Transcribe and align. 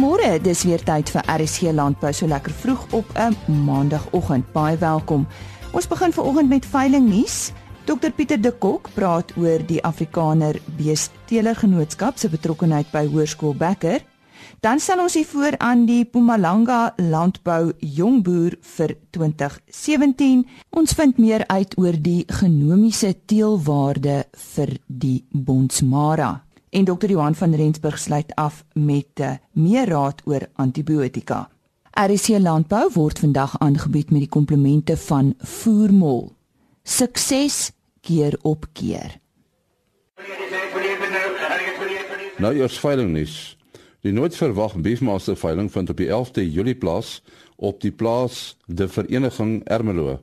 Goeiemôre, 0.00 0.38
dis 0.40 0.62
weer 0.64 0.80
tyd 0.80 1.10
vir 1.12 1.26
RSC 1.28 1.74
Landbou 1.76 2.08
so 2.16 2.24
lekker 2.24 2.54
vroeg 2.62 2.86
op 2.96 3.08
'n 3.20 3.36
maandagooggend. 3.66 4.52
Baie 4.52 4.78
welkom. 4.78 5.26
Ons 5.72 5.88
begin 5.88 6.12
vanoggend 6.12 6.48
met 6.48 6.66
veiling 6.66 7.08
nuus. 7.08 7.52
Dr 7.84 8.10
Pieter 8.16 8.40
de 8.40 8.50
Kok 8.50 8.88
praat 8.94 9.36
oor 9.36 9.66
die 9.66 9.84
Afrikaner 9.84 10.60
Beesteler 10.76 11.56
Genootskap 11.56 12.18
se 12.18 12.28
betrokkeheid 12.28 12.90
by 12.90 13.06
Hoërskool 13.06 13.54
Bekker. 13.54 14.00
Dan 14.60 14.80
stel 14.80 15.00
ons 15.00 15.14
hier 15.14 15.26
voor 15.26 15.58
aan 15.58 15.84
die 15.84 16.04
Mpumalanga 16.04 16.92
Landbou 16.96 17.72
Jongboer 17.78 18.56
vir 18.60 18.96
2017. 19.10 20.48
Ons 20.70 20.92
vind 20.92 21.18
meer 21.18 21.46
uit 21.46 21.78
oor 21.78 22.02
die 22.02 22.24
genomiese 22.26 23.14
teelwaarde 23.26 24.24
vir 24.54 24.78
die 24.86 25.24
Bonsmara 25.30 26.49
en 26.70 26.84
Dr. 26.84 27.10
Johan 27.10 27.34
van 27.34 27.54
Rensburg 27.54 27.98
sluit 27.98 28.34
af 28.34 28.64
met 28.72 29.20
uh, 29.20 29.32
meer 29.52 29.88
raad 29.88 30.22
oor 30.24 30.48
antibiotika. 30.54 31.48
RC 31.90 32.38
Landbou 32.38 32.90
word 32.94 33.18
vandag 33.18 33.58
aangebied 33.58 34.10
met 34.10 34.20
die 34.24 34.28
komplemente 34.28 34.96
van 34.96 35.34
Voermol. 35.38 36.30
Sukses 36.82 37.72
keer 38.00 38.38
op 38.42 38.66
keer. 38.72 39.18
Nou 42.38 42.54
eers 42.54 42.78
veiling 42.78 43.10
nuus. 43.12 43.56
Die 44.00 44.12
nooit 44.12 44.36
verwag 44.36 44.78
beefmaster 44.80 45.36
veiling 45.36 45.68
vind 45.72 45.90
op 45.90 45.98
die 46.00 46.08
11de 46.08 46.46
Julie 46.46 46.74
plaas 46.78 47.20
op 47.56 47.80
die 47.80 47.92
plaas 47.92 48.56
De 48.66 48.88
Vereniging 48.88 49.64
Ermelo. 49.64 50.20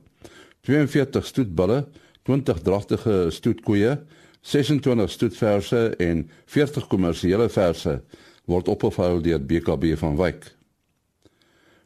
42 0.66 1.26
stoetbulle, 1.26 1.86
20 2.22 2.60
dragtige 2.60 3.26
stoetkoeie 3.30 4.00
26 4.40 5.10
stoetverse 5.10 5.94
en 5.96 6.30
40 6.46 6.86
kommersiële 6.86 7.48
verse 7.48 8.02
word 8.48 8.68
opgevul 8.68 9.20
deur 9.22 9.40
BKB 9.44 9.96
van 10.00 10.16
Wyk. 10.16 10.54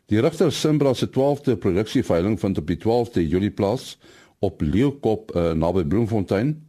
Die 0.07 0.21
Rigter 0.21 0.53
Simbra 0.53 0.93
se 0.95 1.09
12de 1.09 1.57
produksieveiling 1.57 2.41
vind 2.41 2.59
op 2.59 2.67
die 2.67 2.79
12de 2.79 3.23
Julie 3.29 3.51
plaas 3.51 3.97
op 4.39 4.61
Leeukop 4.61 5.33
uh, 5.37 5.53
naby 5.53 5.85
Bloemfontein. 5.85 6.67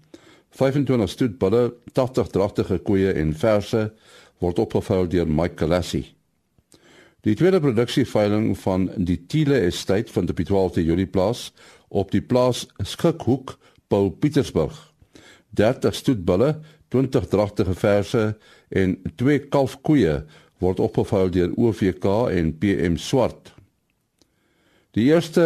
25 0.50 1.10
stoetbulle, 1.10 1.74
80 1.92 2.28
dragtige 2.28 2.78
koeie 2.78 3.12
en 3.12 3.34
verse 3.34 3.90
word 4.40 4.60
opgevul 4.60 5.10
deur 5.10 5.28
Mike 5.28 5.58
Kalassi. 5.60 6.06
Die 7.24 7.36
tweede 7.36 7.60
produksieveiling 7.60 8.54
van 8.60 8.90
die 8.96 9.26
Tiele 9.26 9.60
Estate 9.60 10.12
vind 10.12 10.30
op 10.30 10.38
die 10.38 10.48
12de 10.48 10.84
Julie 10.86 11.08
plaas 11.08 11.52
op 11.88 12.12
die 12.12 12.22
plaas 12.22 12.66
Skikhoek, 12.84 13.58
Paul 13.88 14.10
Pietersburg. 14.10 14.93
30 15.54 15.96
stoetbulle, 15.96 16.60
20 16.94 17.28
dragtige 17.28 17.74
verse 17.74 18.24
en 18.70 18.98
2 19.16 19.40
kalfkoeie 19.54 20.24
word 20.64 20.80
opgevou 20.80 21.28
deur 21.34 21.54
OVK 21.58 22.06
en 22.32 22.54
PM 22.58 22.98
Swart. 23.02 23.54
Die 24.94 25.10
eerste 25.10 25.46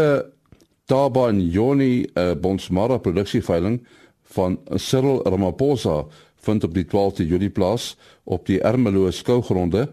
Taba 0.88 1.28
en 1.32 1.42
Joni 1.52 2.06
uh, 2.16 2.32
Bonsmara 2.40 3.00
produksieveiling 3.04 3.82
van 4.36 4.60
Cyril 4.76 5.22
Ramaphosa 5.26 6.06
vind 6.48 6.64
op 6.64 6.76
die 6.76 6.86
12de 6.88 7.28
Julie 7.28 7.52
plaas 7.52 7.96
op 8.24 8.46
die 8.48 8.62
Ermelo 8.62 9.12
skougronde. 9.12 9.88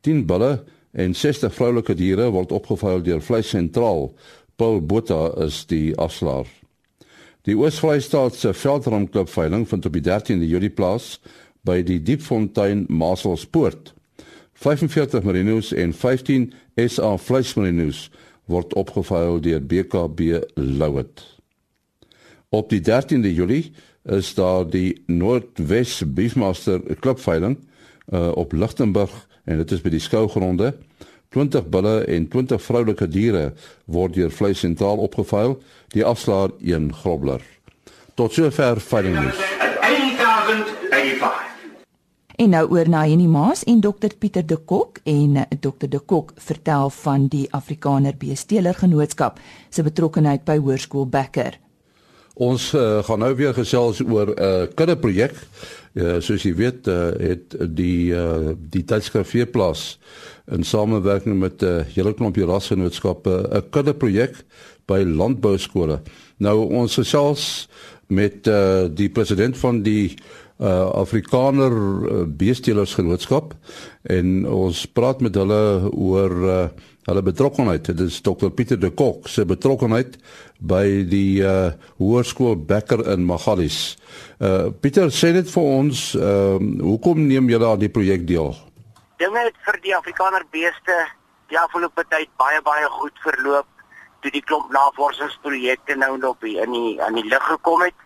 10 0.00 0.24
bulle 0.26 0.64
en 0.92 1.14
60 1.14 1.54
vroulike 1.54 1.96
diere 1.96 2.30
word 2.32 2.52
opgevou 2.52 3.00
deur 3.04 3.20
Vleis 3.24 3.52
Sentraal. 3.52 4.10
Paul 4.56 4.80
Botha 4.80 5.32
is 5.44 5.64
die 5.66 5.92
afslaer. 5.96 6.48
Die 7.42 7.56
Oos-Vrystaat 7.58 8.36
se 8.38 8.52
veldramklub 8.54 9.26
veiling 9.28 9.64
vind 9.68 9.86
op 9.86 9.96
die 9.98 10.04
13de 10.06 10.46
Julie 10.46 10.70
plaas 10.70 11.16
by 11.66 11.80
die 11.82 11.98
Diepfontein 11.98 12.84
Maselspoort. 12.86 13.94
45 14.62 15.24
Marinos 15.26 15.72
en 15.74 15.90
15 15.90 16.52
SA 16.86 17.16
vleismarinos 17.18 18.04
word 18.46 18.76
opgeveil 18.78 19.40
deur 19.42 19.58
BKB 19.58 20.38
Louet. 20.54 21.24
Op 22.54 22.70
die 22.70 22.78
13de 22.78 23.34
Julie 23.34 23.72
is 24.06 24.30
daar 24.38 24.62
die 24.70 25.02
Noordwes 25.10 25.98
Beefmaster 26.14 26.78
klubveiling 27.02 27.58
uh, 28.14 28.30
op 28.38 28.54
Lichtenburg 28.54 29.26
en 29.50 29.58
dit 29.58 29.74
is 29.74 29.82
by 29.82 29.90
die 29.90 30.02
skougronde. 30.02 30.76
20 31.32 31.68
bulle 31.72 31.94
en 32.04 32.28
20 32.28 32.60
vroulike 32.60 33.08
diere 33.08 33.52
word 33.86 34.14
deur 34.14 34.30
vleis 34.30 34.60
sentraal 34.60 35.00
opgeveil, 35.00 35.56
die 35.96 36.04
afslaer 36.04 36.52
1 36.60 36.92
grobler. 37.02 37.40
Tot 38.14 38.32
sover 38.36 38.80
veiling 38.80 39.16
nuus. 39.16 39.40
En 42.42 42.50
nou 42.50 42.64
oor 42.74 42.88
na 42.88 43.04
Henny 43.06 43.28
Maas 43.30 43.62
en 43.68 43.80
Dr 43.80 44.16
Pieter 44.18 44.44
de 44.46 44.56
Kok 44.56 44.98
en 45.04 45.36
eh, 45.36 45.58
Dr 45.60 45.88
de 45.88 46.00
Kok 46.00 46.32
vertel 46.36 46.90
van 46.90 47.26
die 47.30 47.46
Afrikaner 47.54 48.16
Beesteler 48.18 48.74
Genootskap 48.74 49.38
se 49.70 49.84
betrokkeheid 49.86 50.44
by 50.48 50.56
Hoërskool 50.58 51.06
Bekker. 51.12 51.58
Ons 52.34 52.70
uh, 52.72 53.02
gaan 53.04 53.18
nou 53.20 53.34
weer 53.36 53.52
gesels 53.54 54.00
oor 54.00 54.32
'n 54.32 54.40
uh, 54.40 54.66
kudde 54.74 54.96
projek. 54.96 55.34
Uh, 55.92 56.16
soos 56.20 56.42
jy 56.42 56.54
weet, 56.54 56.86
uh, 56.88 57.12
het 57.20 57.56
die 57.76 58.12
uh, 58.16 58.56
die 58.56 58.84
tydskrif 58.84 59.28
Veeplaas 59.28 59.98
in 60.48 60.64
samewerking 60.64 61.38
met 61.38 61.62
'n 61.62 61.66
uh, 61.66 61.84
hele 61.94 62.14
klompie 62.14 62.44
rasgenootskappe 62.44 63.48
'n 63.52 63.68
kudde 63.70 63.94
projek 63.94 64.44
by 64.86 65.04
landbou 65.04 65.58
skole. 65.58 66.00
Nou 66.38 66.68
ons 66.68 66.94
gesels 66.94 67.68
met 68.06 68.46
uh, 68.46 68.88
die 68.88 69.08
president 69.08 69.58
van 69.58 69.82
die 69.82 70.14
uh, 70.60 70.90
Afrikaner 70.90 71.72
uh, 71.72 72.24
Beestelers 72.26 72.94
Genootskap 72.94 73.54
en 74.02 74.46
ons 74.48 74.86
praat 74.86 75.20
met 75.20 75.34
hulle 75.34 75.90
oor 75.90 76.34
uh, 76.42 76.68
hulle 77.08 77.22
betrokkeheid. 77.22 77.84
Dit 77.84 78.00
is 78.00 78.20
Dr 78.22 78.50
Pieter 78.50 78.78
de 78.80 78.90
Kok 78.90 79.28
se 79.28 79.44
betrokkeheid 79.48 80.18
by 80.58 80.84
die 81.10 81.42
uh, 81.42 81.72
hoërskool 81.98 82.56
Becker 82.66 83.04
in 83.14 83.26
Magalies. 83.26 83.96
Uh, 84.38 84.70
Pieter 84.80 85.10
sê 85.10 85.32
dit 85.34 85.48
vir 85.50 85.62
ons, 85.62 86.04
uh, 86.14 86.58
hoekom 86.82 87.26
neem 87.26 87.50
julle 87.50 87.72
aan 87.72 87.82
die 87.82 87.90
projek 87.92 88.26
deel? 88.28 88.54
Dinge 89.22 89.44
het 89.48 89.58
vir 89.66 89.80
die 89.82 89.96
Afrikaner 89.96 90.46
beeste 90.54 90.96
die 91.52 91.58
afgelope 91.58 92.04
tyd 92.08 92.30
baie 92.40 92.62
baie 92.64 92.88
goed 93.00 93.18
verloop 93.26 93.68
toe 94.22 94.30
die 94.32 94.44
klomp 94.46 94.70
navorsingsprojekte 94.72 95.98
nou 95.98 96.14
nog 96.22 96.38
by 96.40 96.54
in 96.62 96.72
die 96.72 96.94
aan 97.02 97.18
die 97.18 97.26
lig 97.26 97.46
gekom 97.50 97.82
het. 97.82 97.98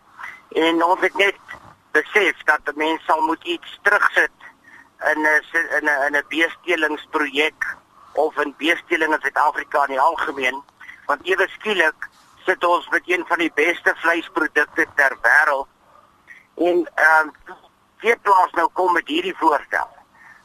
En 0.56 0.82
ons 0.82 1.02
het 1.04 1.16
net 1.20 1.56
besef 1.96 2.40
dat 2.48 2.72
mense 2.80 3.04
sal 3.04 3.20
moet 3.28 3.44
iets 3.44 3.78
terugsit 3.84 4.32
in 5.12 5.20
'n 5.20 5.40
in 5.78 5.88
'n 5.88 6.16
'n 6.16 6.24
beestelingsprojek 6.32 7.76
of 8.16 8.38
in 8.44 8.54
beesteling 8.58 9.12
in 9.12 9.20
Suid-Afrika 9.20 9.84
in 9.86 9.96
die 9.96 10.00
algemeen 10.00 10.62
want 11.06 11.28
ewe 11.28 11.48
skielik 11.58 12.08
sit 12.46 12.64
ons 12.64 12.88
met 12.94 13.02
een 13.10 13.24
van 13.28 13.38
die 13.42 13.52
beste 13.54 13.94
vleisprodukte 14.02 14.86
ter 14.94 15.16
wêreld 15.22 15.68
en 16.68 16.84
ehm 16.94 17.28
um, 17.28 17.56
vier 18.00 18.18
plaas 18.22 18.52
nou 18.52 18.66
kom 18.72 18.92
met 18.92 19.08
hierdie 19.08 19.36
voorstel. 19.36 19.88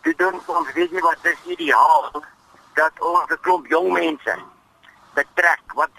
Dit 0.02 0.18
doen 0.18 0.40
ons 0.46 0.72
weet 0.74 0.92
nie 0.92 1.04
wat 1.04 1.26
is 1.32 1.44
ideaal 1.56 2.24
dat 2.80 3.00
ons 3.00 3.32
'n 3.32 3.42
klomp 3.42 3.68
jong 3.68 3.92
mense 3.94 4.36
betrek 5.14 5.76
wat 5.76 5.92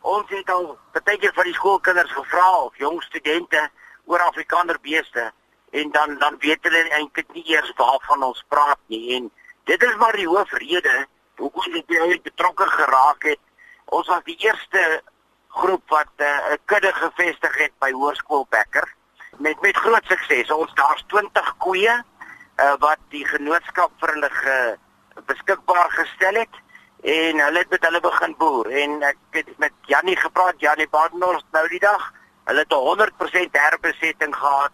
ons 0.00 0.28
het 0.30 0.50
al 0.50 0.78
baie 0.92 1.18
keer 1.18 1.34
van 1.34 1.44
die 1.44 1.54
skoolkinders 1.54 2.12
gevra 2.12 2.48
of 2.62 2.76
jong 2.76 3.02
studente 3.02 3.70
oor 4.04 4.20
Afrikaner 4.20 4.78
beeste 4.80 5.32
en 5.70 5.90
dan 5.90 6.18
dan 6.18 6.36
weet 6.38 6.62
hulle 6.62 6.88
eintlik 6.88 7.32
nie 7.32 7.44
eers 7.54 7.72
waarvan 7.76 8.22
ons 8.22 8.44
praat 8.48 8.78
nie 8.86 9.16
en 9.16 9.30
dit 9.64 9.82
is 9.82 9.96
maar 9.96 10.16
die 10.16 10.28
hoofrede 10.28 11.06
hoekom 11.36 11.72
dit 11.72 11.86
baie 11.86 12.20
betrokke 12.20 12.66
geraak 12.66 13.22
het. 13.22 13.40
Ons 13.84 14.08
was 14.08 14.22
die 14.24 14.36
eerste 14.44 15.02
groep 15.48 15.82
wat 15.88 16.12
eh, 16.16 16.26
'n 16.26 16.52
uh, 16.52 16.58
kudde 16.64 16.92
gevestig 16.92 17.56
het 17.56 17.72
by 17.78 17.90
Hoërskool 17.92 18.46
Becker 18.48 18.88
met 19.38 19.60
met 19.60 19.76
groot 19.76 20.06
sukses. 20.06 20.50
Ons 20.50 20.74
daar's 20.74 21.04
20 21.06 21.54
koeie 21.58 21.94
uh, 22.56 22.74
wat 22.78 22.98
die 23.08 23.26
genootskap 23.26 23.92
vir 24.00 24.12
hulle 24.14 24.30
ge, 24.30 24.76
beskikbaar 25.26 25.90
gestel 25.90 26.34
het 26.34 26.60
en 27.02 27.38
hulle 27.38 27.58
het 27.58 27.70
met 27.70 27.84
hulle 27.84 28.00
begin 28.00 28.34
boer 28.38 28.70
en 28.70 29.02
ek 29.02 29.18
het 29.30 29.58
met 29.58 29.72
Jannie 29.90 30.16
gepraat, 30.16 30.54
Jannie 30.58 30.88
Badenhorst 30.88 31.46
nou 31.52 31.68
die 31.68 31.80
dag. 31.80 32.12
Hulle 32.44 32.64
het 32.64 32.72
100% 32.72 33.58
herbesetting 33.58 34.36
gehad 34.36 34.72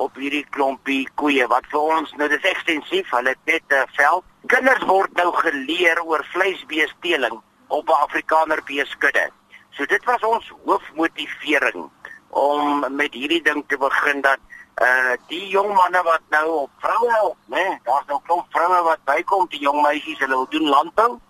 op 0.00 0.16
hierdie 0.16 0.46
klompie 0.56 1.04
koeie 1.20 1.46
wat 1.52 1.66
vir 1.72 1.80
ons 1.98 2.12
nou 2.16 2.28
dis 2.32 2.50
ekstensief, 2.54 3.10
hulle 3.16 3.36
het 3.36 3.44
net 3.44 3.64
'n 3.68 3.82
uh, 3.84 3.86
veld 3.98 4.24
Kinders 4.48 4.82
word 4.88 5.12
nou 5.20 5.28
geleer 5.36 6.00
oor 6.02 6.24
vleisbeesteling 6.32 7.36
op 7.68 7.88
'n 7.88 8.02
Afrikaner 8.06 8.62
beeskudde. 8.64 9.30
So 9.70 9.84
dit 9.86 10.04
was 10.04 10.22
ons 10.22 10.52
hoofmotivering 10.64 11.90
om 12.28 12.94
met 12.96 13.14
hierdie 13.14 13.42
ding 13.42 13.64
te 13.66 13.78
begin 13.78 14.20
dat 14.20 14.38
uh 14.82 15.12
die 15.28 15.48
jong 15.48 15.74
manne 15.74 16.02
wat 16.02 16.22
nou 16.30 16.48
op 16.50 16.70
vroue 16.78 17.12
help, 17.12 17.36
né? 17.46 17.56
Nee, 17.56 17.78
Daar's 17.82 18.06
nou 18.06 18.20
klomp 18.26 18.46
vroue 18.48 18.82
wat 18.82 19.04
bykom, 19.04 19.46
die 19.48 19.60
jong 19.60 19.82
meisies, 19.82 20.18
hulle 20.18 20.34
wil 20.34 20.48
doen 20.48 20.68
landbou 20.68 21.20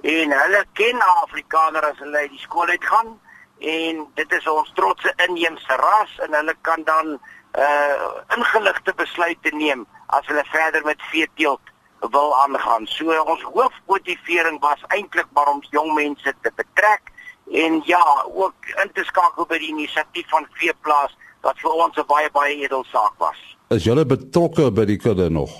en 0.00 0.30
hulle 0.32 0.64
ken 0.72 1.00
Afrikaner 1.00 1.84
as 1.84 1.98
hulle 1.98 2.16
uit 2.16 2.30
die 2.30 2.38
skool 2.38 2.68
uit 2.68 2.84
gaan 2.84 3.20
en 3.58 4.06
dit 4.14 4.32
is 4.32 4.46
ons 4.46 4.72
trotse 4.74 5.12
inheemse 5.16 5.76
ras 5.76 6.18
en 6.18 6.34
hulle 6.34 6.54
kan 6.60 6.82
dan 6.84 7.20
uh 7.58 8.36
ingeligte 8.36 8.92
besluite 8.94 9.50
neem 9.54 9.86
as 10.06 10.26
hulle 10.26 10.44
verder 10.52 10.84
met 10.84 11.02
veeteelt 11.10 11.60
wil 12.00 12.36
aangaan. 12.36 12.86
So 12.86 13.22
ons 13.22 13.42
hoofmotivering 13.42 14.60
was 14.60 14.82
eintlik 14.88 15.26
maar 15.32 15.48
om 15.48 15.62
jong 15.70 15.94
mense 15.94 16.34
te 16.42 16.52
betrek 16.54 17.10
en 17.50 17.82
ja, 17.84 18.24
ook 18.32 18.54
in 18.82 18.92
te 18.92 19.04
skakel 19.04 19.46
by 19.46 19.58
die 19.58 19.72
inisiatief 19.74 20.28
van 20.30 20.46
Veeplaas 20.60 21.16
wat 21.42 21.58
vir 21.58 21.72
ons 21.72 21.96
'n 21.96 22.06
baie 22.06 22.30
baie 22.30 22.54
edel 22.62 22.84
saak 22.92 23.14
was. 23.18 23.38
Is 23.68 23.84
julle 23.84 24.06
betrokke 24.06 24.70
by 24.70 24.84
die 24.84 24.96
kudde 24.96 25.30
nog? 25.30 25.50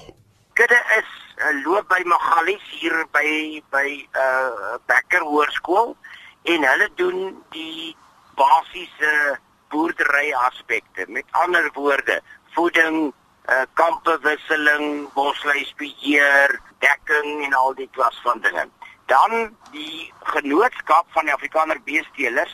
Kudde 0.52 0.80
is 0.98 1.10
uh, 1.36 1.64
loop 1.64 1.88
by 1.88 2.02
Magalies 2.04 2.66
hier 2.80 3.06
by 3.12 3.62
by 3.70 4.06
uh 4.14 4.78
Becker 4.86 5.22
Hoërskool 5.22 5.96
en 6.42 6.64
hulle 6.64 6.88
doen 6.94 7.42
die 7.50 7.96
basiese 8.36 9.38
boerdery 9.72 10.32
aspekte. 10.46 11.06
Met 11.08 11.24
ander 11.30 11.70
woorde, 11.74 12.20
voeding, 12.54 13.12
uh 13.50 13.62
kampewisseling, 13.74 15.08
bosluisbeheer, 15.14 16.58
dekking 16.78 17.44
en 17.46 17.54
al 17.54 17.74
die 17.74 17.88
klas 17.92 18.18
van 18.24 18.42
dinge. 18.44 18.66
Dan 19.10 19.56
die 19.72 20.12
genootskap 20.34 21.06
van 21.14 21.26
die 21.26 21.34
Afrikaner 21.34 21.80
beestelers 21.84 22.52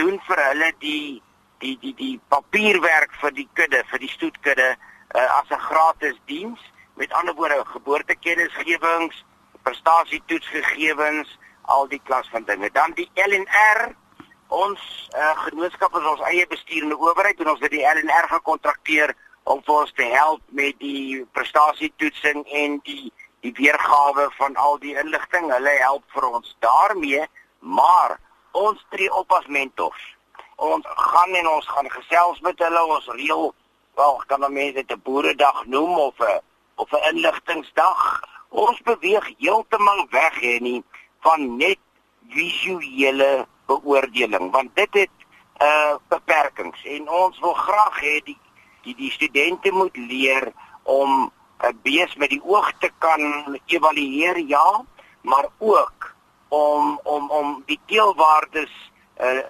doen 0.00 0.18
vir 0.26 0.40
hulle 0.48 0.72
die 0.80 1.22
die 1.62 1.76
die 1.80 1.94
die 1.96 2.16
papierwerk 2.28 3.14
vir 3.20 3.32
die 3.36 3.48
kudde, 3.56 3.84
vir 3.90 4.02
die 4.02 4.12
stoetkudde 4.12 4.70
uh, 4.74 5.28
as 5.38 5.48
'n 5.50 5.66
gratis 5.68 6.18
diens. 6.26 6.60
Met 6.94 7.12
ander 7.12 7.34
woorde, 7.34 7.64
geboortekennisgewings, 7.66 9.24
prestasietoetsgegewens, 9.62 11.38
al 11.62 11.88
die 11.88 12.00
klas 12.04 12.28
van 12.30 12.44
dinge. 12.44 12.70
Dan 12.72 12.92
die 12.94 13.10
LNR 13.14 13.94
ons 14.48 14.80
uh, 15.16 15.36
genootskap 15.46 15.94
is 15.96 16.06
ons 16.06 16.24
eie 16.30 16.46
bestuurende 16.46 16.98
owerheid 16.98 17.40
en 17.40 17.48
ons 17.48 17.60
het 17.60 17.70
die 17.70 17.84
LNR 17.84 18.28
gekontrakteer 18.28 19.14
om 19.44 19.62
vir 19.64 19.74
ons 19.74 19.92
te 19.92 20.04
help 20.04 20.40
met 20.48 20.78
die 20.78 21.24
prestasietoetsing 21.32 22.44
en 22.48 22.80
die 22.84 23.12
die 23.44 23.52
weergawe 23.52 24.30
van 24.38 24.56
al 24.56 24.78
die 24.80 24.94
inligting. 24.96 25.50
Hulle 25.52 25.74
help 25.82 26.04
vir 26.16 26.24
ons 26.30 26.54
daarmee, 26.64 27.26
maar 27.60 28.16
ons 28.56 28.80
tree 28.88 29.12
op 29.12 29.32
as 29.36 29.46
mentors. 29.52 30.04
Ons 30.56 30.86
gaan 30.88 31.34
en 31.36 31.50
ons 31.50 31.68
gaan 31.68 31.90
gesels 31.92 32.40
met 32.40 32.58
hulle, 32.64 32.84
ons 32.96 33.10
reël 33.18 33.52
wel 34.00 34.22
kan 34.26 34.40
dan 34.40 34.52
mense 34.52 34.84
'n 34.88 35.00
boeredag 35.04 35.64
noem 35.66 35.98
of 35.98 36.18
'n 36.18 36.40
of 36.76 36.92
'n 36.92 37.04
inligtingsdag. 37.10 38.22
Ons 38.48 38.80
beweeg 38.80 39.26
heeltemal 39.38 40.06
weg 40.10 40.40
hè 40.40 40.56
nie 40.58 40.82
van 41.20 41.56
net 41.56 41.78
visuele 42.28 43.46
beoordeling 43.66 44.50
want 44.52 44.74
dit 44.76 45.00
het 45.04 45.16
uh 45.62 45.94
beperkings 46.08 46.84
en 46.84 47.08
ons 47.08 47.38
wil 47.40 47.54
graag 47.54 48.00
hê 48.00 48.16
die 48.24 48.38
die 48.84 48.94
die 48.94 49.10
studente 49.10 49.70
moet 49.72 49.96
leer 49.96 50.52
om 50.82 51.10
'n 51.22 51.30
uh, 51.66 51.72
bees 51.82 52.14
met 52.14 52.30
die 52.30 52.42
oog 52.42 52.72
te 52.78 52.90
kan 52.98 53.22
evalueer 53.66 54.38
ja 54.38 54.84
maar 55.22 55.48
ook 55.58 56.14
om 56.48 57.00
om 57.02 57.30
om 57.30 57.62
die 57.66 57.80
teelwaardes 57.86 58.74
uh 59.20 59.44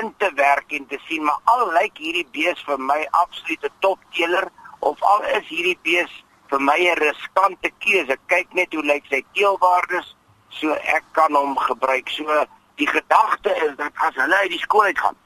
in 0.00 0.14
te 0.18 0.30
werk 0.34 0.72
en 0.72 0.86
te 0.86 0.98
sien 1.06 1.22
maar 1.24 1.40
al 1.44 1.68
lyk 1.72 1.98
hierdie 2.02 2.26
bees 2.32 2.62
vir 2.66 2.80
my 2.80 3.06
absolute 3.10 3.70
topteeler 3.78 4.48
of 4.78 5.02
al 5.02 5.22
is 5.38 5.46
hierdie 5.48 5.78
bees 5.82 6.24
vir 6.50 6.60
my 6.60 6.78
'n 6.78 6.98
riskante 6.98 7.70
keuse 7.84 8.16
kyk 8.26 8.52
net 8.58 8.74
hoe 8.74 8.84
lyk 8.84 9.06
sy 9.10 9.22
teelwaardes 9.32 10.16
so 10.48 10.74
ek 10.96 11.04
kan 11.12 11.34
hom 11.34 11.56
gebruik 11.68 12.10
so 12.10 12.44
die 12.80 12.88
gedagte 12.88 13.54
is 13.66 13.76
dat 13.76 13.92
as 13.94 14.14
hulle 14.14 14.36
uit 14.36 14.50
die 14.50 14.64
skool 14.64 14.90
uitgaan, 14.90 15.16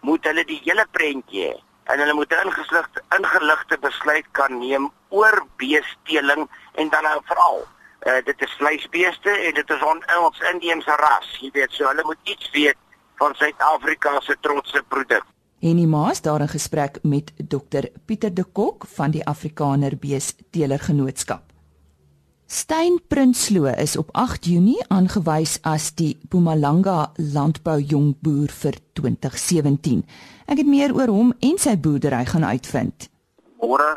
moet 0.00 0.24
hulle 0.24 0.44
die 0.44 0.60
hele 0.64 0.86
prentjie 0.90 1.48
hê 1.48 1.54
en 1.86 2.02
hulle 2.02 2.14
moet 2.18 2.32
'n 2.32 2.46
ingeligte 2.46 3.02
ingeligte 3.18 3.78
besluit 3.78 4.26
kan 4.32 4.58
neem 4.58 4.90
oor 5.08 5.46
beesteling 5.56 6.48
en 6.74 6.88
dan 6.88 7.02
nou 7.02 7.20
veral 7.24 7.66
uh, 8.06 8.24
dit 8.24 8.42
is 8.42 8.56
vleisbeeste 8.58 9.30
en 9.30 9.54
dit 9.54 9.70
is 9.70 9.82
on, 9.82 10.02
ons 10.24 10.42
inheemse 10.52 10.98
ras, 11.02 11.30
jy 11.40 11.50
weet, 11.54 11.72
so 11.72 11.88
hulle 11.90 12.04
moet 12.04 12.34
iets 12.34 12.50
weet 12.54 12.78
van 13.20 13.34
Suid-Afrika 13.34 14.20
se 14.20 14.36
trotse 14.40 14.82
produk. 14.88 15.24
Henny 15.64 15.86
Maas 15.88 16.20
daar 16.22 16.40
in 16.44 16.52
gesprek 16.52 16.98
met 17.02 17.32
Dr 17.36 17.88
Pieter 18.04 18.34
de 18.34 18.44
Kok 18.44 18.84
van 18.96 19.10
die 19.10 19.24
Afrikaner 19.26 19.96
Beesteler 19.96 20.78
Genootskap. 20.78 21.45
Stein 22.48 23.00
Prinsloo 23.08 23.66
is 23.66 23.96
op 23.96 24.08
8 24.12 24.44
Junie 24.44 24.84
aangewys 24.88 25.58
as 25.62 25.88
die 25.98 26.12
Mpumalanga 26.22 27.10
landbou 27.34 27.80
jongboer 27.82 28.52
vir 28.54 28.78
2017. 28.92 30.04
Ek 30.46 30.60
het 30.62 30.70
meer 30.70 30.94
oor 30.94 31.10
hom 31.10 31.32
en 31.42 31.58
sy 31.58 31.74
boerdery 31.74 32.22
gaan 32.30 32.46
uitvind. 32.46 33.08
Môre. 33.58 33.88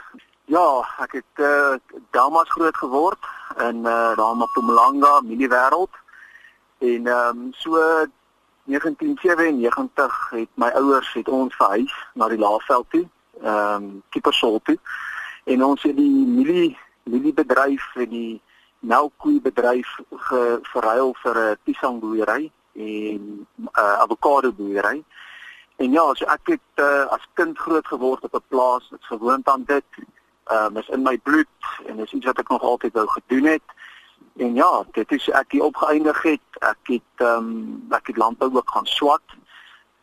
Ja, 0.50 0.82
ek 1.06 1.20
het 1.20 1.44
uh, 1.46 1.78
Damas 2.10 2.50
groot 2.50 2.74
geword 2.82 3.30
in 3.68 3.86
uh, 3.86 4.18
daar 4.18 4.34
in 4.34 4.42
Mpumalanga, 4.42 5.22
mini 5.30 5.46
wêreld. 5.46 5.94
En 6.82 7.06
ehm 7.06 7.46
um, 7.46 7.54
so 7.54 7.78
1997 8.66 10.30
het 10.34 10.50
my 10.58 10.74
ouers 10.74 11.14
het 11.14 11.30
ons 11.30 11.54
verhuis 11.56 11.94
na 12.18 12.34
die 12.34 12.42
Laagveld 12.42 12.90
toe, 12.90 13.06
ehm 13.44 13.78
um, 13.78 14.04
Kiepersol 14.10 14.58
toe. 14.64 14.80
En 15.46 15.64
ons 15.64 15.84
het 15.86 15.98
die 15.98 16.26
milie 16.26 16.78
mieliebedryf 17.04 17.96
en 17.96 18.10
die 18.10 18.42
melkkoeibedryf 18.80 20.00
verruil 20.72 21.16
vir 21.24 21.36
'n 21.38 21.58
piesangboerdery 21.64 22.52
en 22.74 23.48
'n 23.56 23.70
uh, 23.74 24.00
avokado 24.00 24.52
boerdery. 24.52 25.04
En 25.76 25.92
ja, 25.92 26.14
so 26.14 26.26
ek 26.26 26.48
het 26.56 26.70
uh, 26.76 27.06
as 27.06 27.28
kind 27.34 27.58
groot 27.58 27.88
geword 27.88 28.24
op 28.24 28.34
'n 28.36 28.48
plaas, 28.48 28.90
dit's 28.90 29.08
gewoond 29.08 29.48
aan 29.48 29.64
dit. 29.66 29.86
Ehm 30.44 30.66
um, 30.66 30.78
is 30.78 30.90
in 30.90 31.02
my 31.02 31.18
bloed 31.18 31.58
en 31.86 32.00
is 32.00 32.14
iets 32.14 32.26
wat 32.26 32.40
ek 32.40 32.50
nog 32.50 32.62
altyd 32.62 32.94
wou 32.94 33.08
gedoen 33.08 33.46
het. 33.46 33.68
En 34.38 34.56
ja, 34.56 34.84
dit 34.92 35.12
is 35.12 35.30
ek 35.30 35.52
hier 35.52 35.64
opgeëindig 35.64 36.22
het. 36.22 36.48
Ek 36.60 36.84
het 36.84 37.16
ehm 37.16 37.36
um, 37.36 37.86
ek 37.90 38.08
het 38.08 38.18
landbou 38.18 38.56
ook 38.56 38.70
gaan 38.70 38.86
swat 38.86 39.28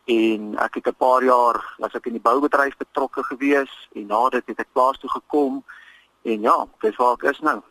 en 0.05 0.55
ek 0.57 0.73
het 0.73 0.87
'n 0.87 0.95
paar 0.97 1.23
jaar 1.23 1.75
was 1.77 1.93
ek 1.93 2.05
in 2.05 2.17
die 2.17 2.27
boubedryf 2.29 2.77
betrokke 2.77 3.23
gewees 3.23 3.89
en 3.93 4.05
na 4.05 4.29
dit 4.29 4.45
het 4.45 4.59
ek 4.59 4.71
plaas 4.71 4.97
toe 4.97 5.09
gekom 5.09 5.63
En 6.27 6.41
ja, 6.41 6.67
dis 6.79 6.95
waar 6.95 7.13
ek 7.13 7.29
is 7.31 7.39
nou. 7.39 7.61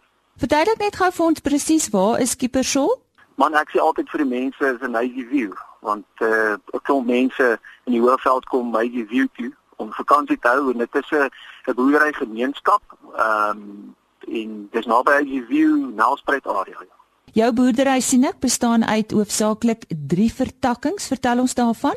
Verduidelik 0.41 0.79
net 0.81 0.97
gou 0.97 1.11
vir 1.13 1.25
ons 1.27 1.43
presies 1.45 1.89
waar 1.93 2.21
is 2.25 2.33
Skippersol? 2.33 2.95
Man, 3.37 3.57
ek 3.61 3.75
sê 3.75 3.83
altyd 3.85 4.09
vir 4.13 4.23
die 4.25 4.31
mense 4.31 4.71
is 4.71 4.81
'n 4.81 4.97
Navy 4.97 5.25
View, 5.29 5.53
want 5.85 6.25
eh 6.25 6.57
uh, 6.57 6.57
ek 6.73 6.85
kom 6.89 7.05
mense 7.05 7.47
in 7.85 7.93
die 7.93 8.01
Hoëveld 8.01 8.49
kom 8.49 8.71
Navy 8.73 9.05
View 9.11 9.29
toe 9.37 9.53
om 9.77 9.93
vakansie 9.93 10.39
te 10.41 10.49
hou 10.49 10.73
en 10.73 10.79
dit 10.79 10.95
is 10.95 11.11
'n 11.13 11.29
'n 11.69 11.75
boerdery 11.75 12.13
gemeenskap. 12.13 12.83
Ehm 13.17 13.61
um, 13.61 13.95
en 14.27 14.69
dis 14.73 14.87
naby 14.87 15.11
Navy 15.11 15.45
View, 15.49 15.93
Nelspruit 15.95 16.47
area. 16.47 16.81
Ja. 16.81 16.97
Jou 17.33 17.53
boerdery 17.53 18.01
sien 18.01 18.25
ek 18.25 18.41
bestaan 18.41 18.85
uit 18.85 19.11
hoofsaaklik 19.11 19.85
3 19.89 20.33
vertakkings. 20.33 21.07
Vertel 21.07 21.39
ons 21.41 21.55
daarvan. 21.55 21.97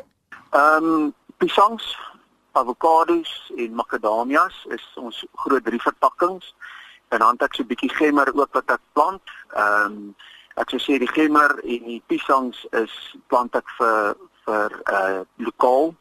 Ehm 0.52 0.84
um, 0.84 1.14
pisangs 1.36 1.96
avokados 2.52 3.52
en 3.56 3.74
makadamias 3.74 4.66
is 4.68 4.84
ons 4.94 5.24
groot 5.44 5.64
drie 5.64 5.80
vertakkings. 5.80 6.54
En 7.10 7.18
dan 7.18 7.32
het 7.32 7.42
ek 7.42 7.54
so 7.54 7.62
'n 7.62 7.70
bietjie 7.72 7.94
gemmer 7.94 8.28
ook 8.34 8.52
wat 8.52 8.70
ek 8.70 8.82
plant. 8.92 9.22
Ehm 9.54 9.84
um, 9.84 10.14
ek 10.54 10.70
sou 10.70 10.80
sê 10.80 10.98
die 10.98 11.14
gemmer 11.18 11.50
en 11.62 11.82
die 11.86 12.02
piesangs 12.06 12.66
is 12.70 12.94
plant 13.26 13.54
ek 13.54 13.68
vir 13.78 14.16
vir 14.44 14.70
uh 14.92 15.20
lokaal 15.36 15.94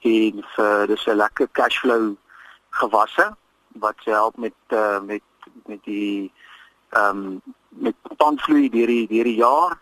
en 0.00 0.44
vir 0.54 0.86
dis 0.86 1.06
'n 1.06 1.20
lekker 1.22 1.48
cashflow 1.52 2.16
gewasse 2.70 3.26
wat 3.84 3.96
help 4.04 4.36
met 4.36 4.58
uh, 4.68 5.00
met 5.00 5.22
met 5.66 5.82
die 5.84 6.32
ehm 6.90 7.16
um, 7.16 7.42
met 7.68 7.94
tandvloei 8.16 8.68
deur 8.70 8.86
die 8.86 9.06
deur 9.06 9.24
die 9.24 9.40
jaar. 9.42 9.78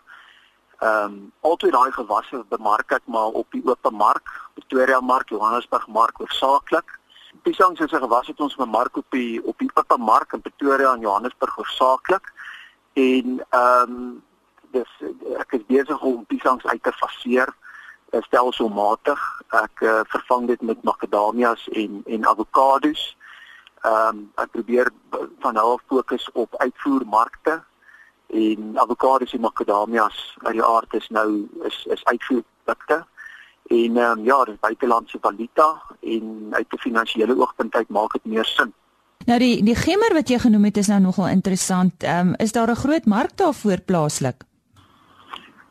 Ehm 0.79 1.03
um, 1.03 1.31
altyd 1.41 1.71
daai 1.71 1.91
gewasse 1.91 2.45
bemark 2.49 2.91
ek 2.91 3.05
maar 3.05 3.31
op 3.41 3.47
die 3.51 3.63
oop 3.65 3.91
mark, 3.91 4.29
Pretoria 4.53 4.99
mark, 4.99 5.29
Johannesburg 5.29 5.87
mark 5.87 6.19
oorsaaklik. 6.19 6.99
Piesangs 7.41 7.79
is 7.79 7.91
'n 7.91 8.01
gewas 8.01 8.27
wat 8.27 8.39
ons 8.39 8.55
bemark 8.55 8.97
op 8.97 9.05
die 9.09 9.43
op 9.45 9.57
die 9.57 9.69
oop 9.73 9.97
mark 9.97 10.33
in 10.33 10.41
Pretoria 10.41 10.93
en 10.93 10.99
Johannesburg 10.99 11.57
oorsaaklik. 11.57 12.31
En 12.93 13.45
ehm 13.49 13.91
um, 13.91 14.23
dis 14.71 14.89
ek 15.37 15.51
is 15.51 15.65
besig 15.65 16.01
om 16.01 16.25
piesangs 16.25 16.65
uit 16.65 16.83
te 16.83 16.91
faseer 16.91 17.53
eh, 18.09 18.21
stelselmatig. 18.21 19.41
Ek 19.49 19.81
uh, 19.81 19.99
vervang 20.07 20.47
dit 20.47 20.61
met 20.61 20.83
makadamias 20.83 21.67
en 21.67 22.01
en 22.05 22.25
avokados. 22.25 23.17
Ehm 23.81 24.07
um, 24.07 24.31
ek 24.35 24.51
probeer 24.51 24.91
van 25.39 25.53
nou 25.53 25.73
af 25.73 25.81
fokus 25.87 26.31
op 26.31 26.55
uitvoermarkte 26.57 27.63
en 28.27 28.73
avokados 28.75 29.33
en 29.33 29.41
makadamias 29.41 30.37
uit 30.43 30.53
die 30.53 30.63
aard 30.63 30.93
is 30.93 31.07
nou 31.09 31.49
is 31.63 31.85
is 31.85 32.05
uitvoerprodukte 32.05 33.05
en 33.69 33.97
um, 33.97 34.23
ja, 34.25 34.43
dis 34.43 34.59
buitelandse 34.59 35.17
valuta 35.21 35.81
en 36.01 36.47
uit 36.51 36.73
'n 36.73 36.77
finansiële 36.77 37.37
oogpunt 37.37 37.75
uit 37.75 37.89
maak 37.89 38.11
dit 38.11 38.25
meer 38.25 38.45
sin. 38.45 38.73
Nou 39.25 39.39
die 39.39 39.63
die 39.63 39.75
gemmer 39.75 40.13
wat 40.13 40.29
jy 40.29 40.39
genoem 40.39 40.63
het 40.63 40.77
is 40.77 40.87
nou 40.87 40.99
nogal 40.99 41.27
interessant. 41.27 42.03
Ehm 42.03 42.27
um, 42.27 42.35
is 42.37 42.51
daar 42.51 42.69
'n 42.69 42.75
groot 42.75 43.05
mark 43.05 43.37
daarvoor 43.37 43.81
plaaslik? 43.85 44.43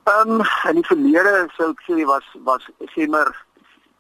Ehm 0.05 0.31
um, 0.31 0.43
in 0.69 0.75
die 0.75 0.87
verlede 0.87 1.49
sou 1.57 1.71
ek 1.71 1.83
sê 1.89 2.05
was 2.05 2.25
was 2.45 2.69
gemmer 2.79 3.47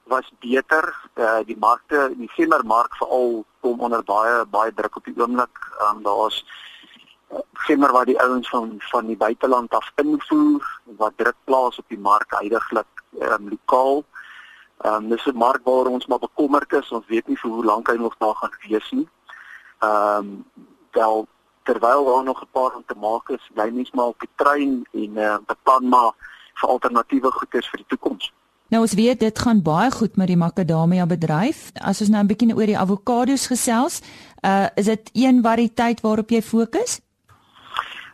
was 0.04 0.32
beter. 0.40 0.94
Uh, 1.14 1.38
die 1.44 1.58
markte, 1.58 2.14
die 2.16 2.30
gemmermark 2.30 2.96
veral 2.96 3.44
kom 3.60 3.80
onder 3.80 4.04
baie 4.04 4.46
baie 4.46 4.72
druk 4.74 4.96
op 4.96 5.04
die 5.04 5.14
oomblik. 5.16 5.58
Ehm 5.80 5.96
um, 5.96 6.02
daar's 6.02 6.44
gemmer 7.52 7.92
wat 7.92 8.06
die 8.06 8.20
ouens 8.20 8.48
van 8.48 8.74
van 8.78 9.06
die 9.06 9.16
buiteland 9.16 9.74
af 9.74 9.92
invoer 9.94 10.80
wat 10.96 11.12
druk 11.16 11.36
plaas 11.44 11.78
op 11.78 11.88
die 11.88 11.98
mark 11.98 12.30
heidaglik 12.40 12.97
um, 13.20 13.48
lokaal. 13.48 14.04
Ehm 14.78 14.94
um, 14.94 15.08
dis 15.08 15.26
'n 15.26 15.36
mark 15.36 15.60
waar 15.64 15.86
ons 15.86 16.06
maar 16.06 16.18
bekommerd 16.18 16.72
is. 16.72 16.92
Ons 16.92 17.06
weet 17.06 17.26
nie 17.26 17.38
vir 17.38 17.50
hoe 17.50 17.64
lank 17.64 17.88
hy 17.88 17.96
nog 17.96 18.14
daar 18.18 18.34
gaan 18.34 18.54
wees 18.68 18.90
nie. 18.90 19.08
Ehm 19.78 20.18
um, 20.18 20.44
wel 20.90 21.26
terwyl 21.62 22.04
daar 22.04 22.24
nog 22.24 22.40
'n 22.42 22.52
paar 22.52 22.74
om 22.74 22.84
te 22.86 22.94
maak 22.94 23.28
is, 23.28 23.50
bly 23.54 23.68
mens 23.70 23.90
maar 23.90 24.06
op 24.14 24.20
die 24.20 24.34
trein 24.34 24.86
en 24.92 25.16
uh, 25.16 25.36
beplan 25.46 25.88
maar 25.88 26.12
vir 26.54 26.68
alternatiewe 26.68 27.30
goederes 27.30 27.68
vir 27.68 27.76
die 27.76 27.86
toekoms. 27.88 28.32
Nou 28.68 28.82
ons 28.82 28.94
weet 28.94 29.20
dit 29.20 29.38
gaan 29.38 29.62
baie 29.62 29.90
goed 29.90 30.16
met 30.16 30.26
die 30.26 30.36
makadamia 30.36 31.06
bedryf. 31.06 31.70
As 31.80 32.00
ons 32.00 32.10
nou 32.12 32.22
'n 32.22 32.26
bietjie 32.26 32.56
oor 32.56 32.66
die 32.66 32.78
avokado's 32.78 33.46
gesels, 33.46 34.00
uh 34.44 34.66
is 34.74 34.84
dit 34.84 35.10
een 35.12 35.42
variëteit 35.42 36.00
waarop 36.00 36.30
jy 36.30 36.42
fokus? 36.42 37.00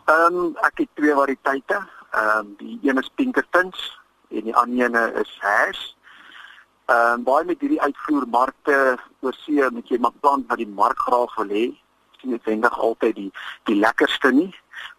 Ehm 0.05 0.35
um, 0.35 0.57
ek 0.57 0.79
het 0.79 0.89
twee 0.95 1.15
variëteite. 1.15 1.87
Ehm 2.11 2.39
um, 2.39 2.55
die 2.59 2.79
een 2.83 2.99
is 2.99 3.11
Pinkertons 3.15 4.01
en 4.31 4.45
die 4.45 4.57
ander 4.57 4.95
een 4.95 5.21
is 5.21 5.37
Hash. 5.41 5.85
Ehm 6.85 7.13
um, 7.13 7.23
baie 7.25 7.45
met 7.45 7.61
hierdie 7.61 7.81
uitvoermarkte 7.81 8.99
oor 9.21 9.35
see 9.35 9.71
moet 9.71 9.89
jy 9.89 9.99
maar 9.99 10.17
plant 10.21 10.49
wat 10.49 10.61
die 10.61 10.69
mark 10.69 10.99
graag 10.99 11.35
wil 11.41 11.49
hê. 11.49 11.65
Dit 11.73 12.19
is 12.21 12.31
noodwendig 12.31 12.79
altyd 12.79 13.15
die 13.17 13.31
die 13.71 13.77
lekkerste 13.77 14.33
nie, 14.33 14.51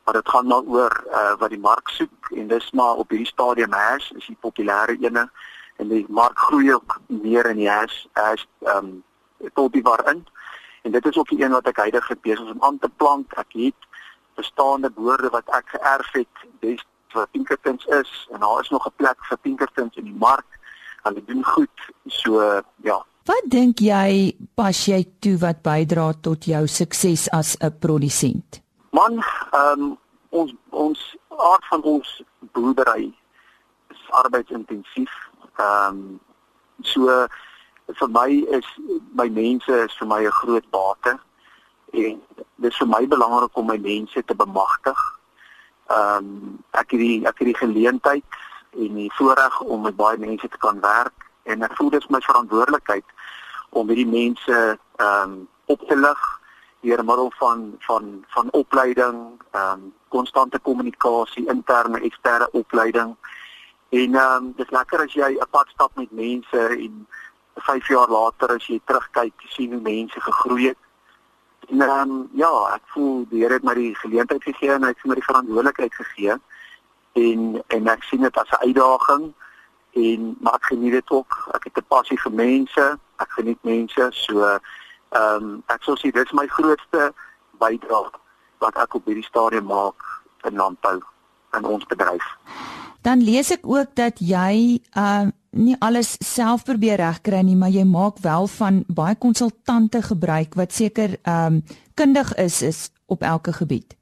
maar 0.03 0.13
dit 0.17 0.29
gaan 0.29 0.48
maar 0.48 0.65
oor 0.77 0.96
uh, 1.12 1.34
wat 1.41 1.50
die 1.50 1.62
mark 1.62 1.89
soek 1.89 2.32
en 2.32 2.48
dis 2.48 2.72
maar 2.72 3.01
op 3.03 3.10
hierdie 3.10 3.29
stadium 3.29 3.74
Hash 3.74 4.10
is 4.12 4.25
die 4.25 4.38
populêre 4.41 4.98
ene 5.01 5.29
en 5.77 5.88
die 5.91 6.05
mark 6.10 6.39
groei 6.48 6.74
ook 6.74 7.00
meer 7.08 7.46
in 7.50 7.62
die 7.62 7.70
Hash 7.70 8.05
as 8.13 8.48
ehm 8.65 8.77
um, 8.77 9.03
cultivar 9.53 10.01
in. 10.10 10.25
En 10.82 10.91
dit 10.91 11.05
is 11.05 11.17
ook 11.17 11.29
die 11.29 11.44
een 11.44 11.51
wat 11.51 11.67
ek 11.67 11.84
heidaglik 11.84 12.22
besig 12.22 12.46
is 12.46 12.51
om 12.51 12.63
aan 12.63 12.79
te 12.79 12.89
plant. 12.98 13.34
Ek 13.38 13.53
het 13.53 13.88
bestaande 14.36 14.89
boorde 14.89 15.29
wat 15.29 15.50
ek 15.58 15.70
geërf 15.77 16.12
het, 16.12 16.44
dis 16.60 16.84
vir 17.15 17.27
Pinkertons 17.31 17.86
is 18.01 18.13
en 18.34 18.43
daar 18.43 18.62
is 18.62 18.69
nog 18.69 18.86
'n 18.88 18.95
plek 18.95 19.25
vir 19.29 19.38
Pinkertons 19.38 19.95
in 19.95 20.07
die 20.12 20.19
mark. 20.19 20.60
Hulle 21.03 21.24
doen 21.25 21.43
goed. 21.45 21.77
So 22.07 22.62
ja. 22.84 23.05
Wat 23.25 23.45
dink 23.50 23.79
jy 23.79 24.36
pas 24.53 24.86
jy 24.86 25.05
toe 25.19 25.38
wat 25.41 25.63
bydra 25.65 26.13
tot 26.22 26.45
jou 26.45 26.67
sukses 26.67 27.29
as 27.29 27.57
'n 27.60 27.79
produsent? 27.79 28.62
Man, 28.91 29.24
ehm 29.51 29.81
um, 29.81 29.98
ons 30.29 30.53
ons 30.69 31.17
aard 31.29 31.65
van 31.69 31.81
ons 31.84 32.24
boerdery 32.53 33.13
is 33.89 34.03
arbeidsintensief. 34.10 35.12
Ehm 35.57 35.89
um, 35.89 36.19
so 36.81 37.27
vir 37.88 38.10
my 38.10 38.29
is 38.57 38.65
my 39.13 39.29
mense 39.29 39.69
is 39.69 39.98
vir 40.00 40.07
my 40.07 40.22
'n 40.25 40.31
groot 40.41 40.69
bate 40.69 41.19
en 41.93 42.22
dit 42.55 42.72
is 42.72 42.77
vir 42.77 42.88
my 42.88 43.07
belangrik 43.07 43.57
om 43.57 43.65
my 43.65 43.77
mense 43.77 44.24
te 44.25 44.36
bemagtig. 44.36 45.14
Ehm 45.87 46.17
um, 46.17 46.63
ek 46.71 46.91
het 46.91 46.99
die 46.99 47.27
ek 47.27 47.37
het 47.37 47.47
die 47.47 47.57
geleentheid 47.57 48.39
en 48.77 48.95
die 48.95 49.11
voorreg 49.17 49.59
om 49.61 49.81
met 49.81 49.95
baie 49.95 50.17
mense 50.17 50.47
te 50.47 50.57
kan 50.57 50.79
werk 50.79 51.27
en 51.43 51.61
ek 51.61 51.75
voel 51.77 51.89
dit 51.89 52.01
is 52.01 52.09
my 52.09 52.21
verantwoordelikheid 52.25 53.05
om 53.69 53.87
hierdie 53.87 54.09
mense 54.09 54.55
ehm 54.97 55.21
um, 55.21 55.47
op 55.65 55.81
te 55.87 55.95
lig 55.97 56.23
deur 56.85 57.05
middel 57.05 57.31
van 57.37 57.75
van 57.79 58.23
van 58.27 58.51
opleiding, 58.51 59.17
ehm 59.51 59.71
um, 59.71 59.93
konstante 60.07 60.59
kommunikasie, 60.59 61.47
interne 61.49 61.99
eksterne 61.99 62.49
opleiding. 62.51 63.15
En 63.89 64.15
ehm 64.15 64.43
um, 64.43 64.53
dis 64.57 64.69
lekker 64.69 65.05
as 65.05 65.13
jy 65.13 65.31
'n 65.37 65.49
pad 65.49 65.67
stap 65.73 65.91
met 65.95 66.11
mense 66.11 66.61
en 66.67 67.07
5 67.55 67.87
jaar 67.87 68.09
later 68.09 68.55
as 68.55 68.67
jy 68.67 68.79
terugkyk, 68.85 69.33
sien 69.47 69.71
hoe 69.71 69.81
mense 69.81 70.21
gegroei 70.21 70.67
het 70.67 70.84
En 71.69 71.81
ehm 71.81 72.10
um, 72.10 72.29
ja, 72.34 72.51
ek 72.74 72.81
voel 72.93 73.25
die 73.29 73.41
Here 73.41 73.53
het 73.53 73.63
my 73.63 73.74
die 73.74 73.95
geleentheid 73.95 74.43
gegee 74.43 74.72
en 74.72 74.84
hy 74.84 74.91
het 74.93 75.03
my 75.03 75.17
die 75.17 75.29
verantwoordelikheid 75.29 75.93
gegee. 75.93 76.38
En 77.13 77.63
en 77.67 77.88
ek 77.88 78.03
sien 78.03 78.22
dit 78.22 78.38
as 78.38 78.50
'n 78.50 78.65
uitdaging 78.67 79.34
en 79.95 80.36
maar 80.39 80.53
ek 80.53 80.65
geniet 80.65 80.91
dit 80.91 81.12
ook. 81.12 81.50
Ek 81.53 81.63
het 81.63 81.77
'n 81.77 81.88
passie 81.88 82.19
vir 82.22 82.31
mense. 82.31 83.00
Ek 83.17 83.31
geniet 83.31 83.63
mense. 83.63 84.07
So 84.12 84.41
ehm 84.43 84.62
um, 85.43 85.63
ek 85.67 85.84
sou 85.84 85.95
sê 85.98 86.12
dit 86.12 86.25
is 86.25 86.31
my 86.31 86.48
grootste 86.48 87.13
bydrae 87.60 88.12
wat 88.57 88.75
ek 88.75 88.93
op 88.93 89.05
hierdie 89.05 89.24
stadium 89.24 89.65
maak 89.65 90.01
in 90.43 90.55
landbou 90.55 91.00
in 91.57 91.65
ons 91.65 91.86
bedryf. 91.86 92.25
Dan 93.05 93.21
lees 93.21 93.51
ek 93.53 93.67
ook 93.69 93.93
dat 93.93 94.17
jy 94.19 94.81
uh 94.97 95.29
nie 95.55 95.75
alles 95.79 96.17
self 96.19 96.65
probeer 96.67 97.00
regkry 97.00 97.39
nie, 97.47 97.55
maar 97.55 97.71
jy 97.71 97.85
maak 97.88 98.17
wel 98.19 98.47
van 98.57 98.81
baie 98.91 99.15
konsultante 99.15 100.01
gebruik 100.03 100.57
wat 100.59 100.74
seker 100.75 101.15
ehm 101.21 101.45
um, 101.45 101.62
kundig 101.95 102.33
is 102.35 102.62
is 102.62 102.79
op 103.05 103.21
elke 103.21 103.53
gebied. 103.53 103.95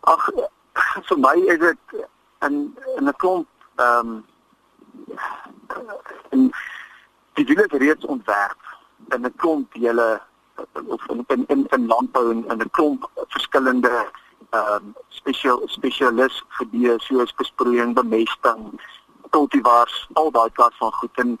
Ag 0.00 0.26
vir 1.08 1.18
my 1.22 1.36
is 1.52 1.60
dit 1.62 1.78
in 2.48 2.56
in 2.96 3.06
'n 3.06 3.16
klomp 3.22 3.46
ehm 3.76 4.24
um, 6.32 6.50
die 7.38 7.44
dinge 7.44 7.66
reeds 7.70 8.04
ontwerp 8.04 8.62
in 9.14 9.22
'n 9.22 9.34
klomp 9.36 9.74
julle 9.74 10.20
of 10.88 11.06
in 11.08 11.24
in 11.28 11.44
in, 11.46 11.66
in 11.70 11.86
landbou 11.86 12.30
en 12.30 12.44
in 12.48 12.58
'n 12.58 12.70
klomp 12.70 13.10
verskillende 13.28 14.10
ehm 14.56 14.74
um, 14.74 14.94
spesiaal 15.08 15.62
spesialis 15.66 16.42
gebiede 16.58 16.96
soos 17.04 17.34
besproeiing, 17.34 17.94
bemesting, 17.94 18.80
kultivars, 19.30 20.08
al 20.12 20.30
daai 20.30 20.50
klas 20.52 20.76
van 20.78 20.92
goed 20.92 21.24
en 21.24 21.38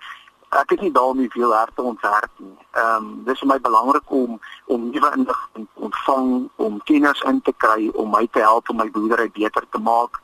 ek 0.48 0.70
het 0.70 0.80
nie 0.80 0.92
daarmee 0.92 1.30
veel 1.30 1.54
harte 1.54 1.82
ontwerp 1.82 2.32
nie. 2.36 2.56
Ehm 2.72 2.96
um, 2.96 3.24
dis 3.24 3.38
vir 3.38 3.48
my 3.48 3.58
belangrik 3.60 4.10
om 4.10 4.40
om 4.66 4.90
nuwe 4.90 5.10
inligting 5.16 5.66
ontvang, 5.74 6.48
om 6.56 6.82
kenners 6.84 7.22
in 7.22 7.40
te 7.42 7.54
kry 7.56 7.90
om 7.94 8.10
my 8.10 8.26
te 8.32 8.40
help 8.40 8.68
om 8.70 8.76
my 8.76 8.90
boerdery 8.90 9.30
beter 9.30 9.64
te 9.70 9.78
maak. 9.78 10.20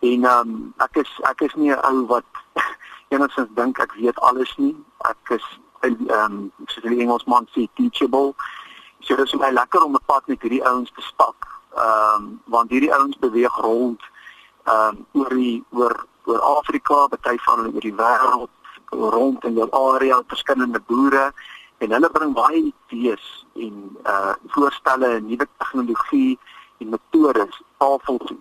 En 0.00 0.24
ehm 0.24 0.48
um, 0.48 0.74
ek 0.78 1.02
is 1.04 1.10
ek 1.32 1.40
is 1.48 1.54
nie 1.54 1.72
'n 1.72 1.84
ou 1.90 2.06
wat 2.06 2.24
enigsins 3.14 3.54
dink 3.54 3.78
ek 3.78 3.94
weet 3.94 4.18
alles 4.20 4.56
nie. 4.56 4.76
Ek 4.98 5.36
is 5.38 5.46
ehm 5.80 6.08
um, 6.10 6.52
soos 6.66 6.82
die 6.82 7.00
Engelsman 7.00 7.48
sê 7.54 7.68
teachable. 7.74 8.34
So 9.00 9.16
dis 9.16 9.30
vir 9.30 9.40
my 9.40 9.50
lekker 9.50 9.84
om 9.84 9.94
'n 9.94 10.06
pad 10.06 10.26
met 10.26 10.42
hierdie 10.42 10.64
ouens 10.64 10.90
te 10.94 11.02
stap. 11.02 11.36
Ehm 11.74 12.14
um, 12.14 12.40
want 12.44 12.70
hierdie 12.70 12.94
ouens 12.94 13.18
beweeg 13.18 13.56
rond 13.56 14.02
ehm 14.64 14.96
um, 14.96 15.06
oor 15.12 15.34
die 15.34 15.64
oor 15.70 16.06
oor 16.24 16.40
Afrika, 16.40 17.06
baie 17.08 17.38
van 17.46 17.58
hulle 17.58 17.74
oor 17.74 17.86
die 17.86 17.94
wêreld 17.94 18.50
rond 18.90 19.44
in 19.44 19.54
jou 19.54 19.68
area, 19.70 20.22
verskillende 20.26 20.80
boere 20.86 21.30
en 21.78 21.92
hulle 21.94 22.10
bring 22.10 22.32
baie 22.34 22.62
idees 22.72 23.26
en 23.54 23.76
uh 24.04 24.34
voorstelle 24.56 25.14
en 25.16 25.26
nuwe 25.26 25.46
tegnologie 25.58 26.38
en 26.78 26.88
metodes 26.94 27.62
tafel 27.78 28.18
toe 28.26 28.38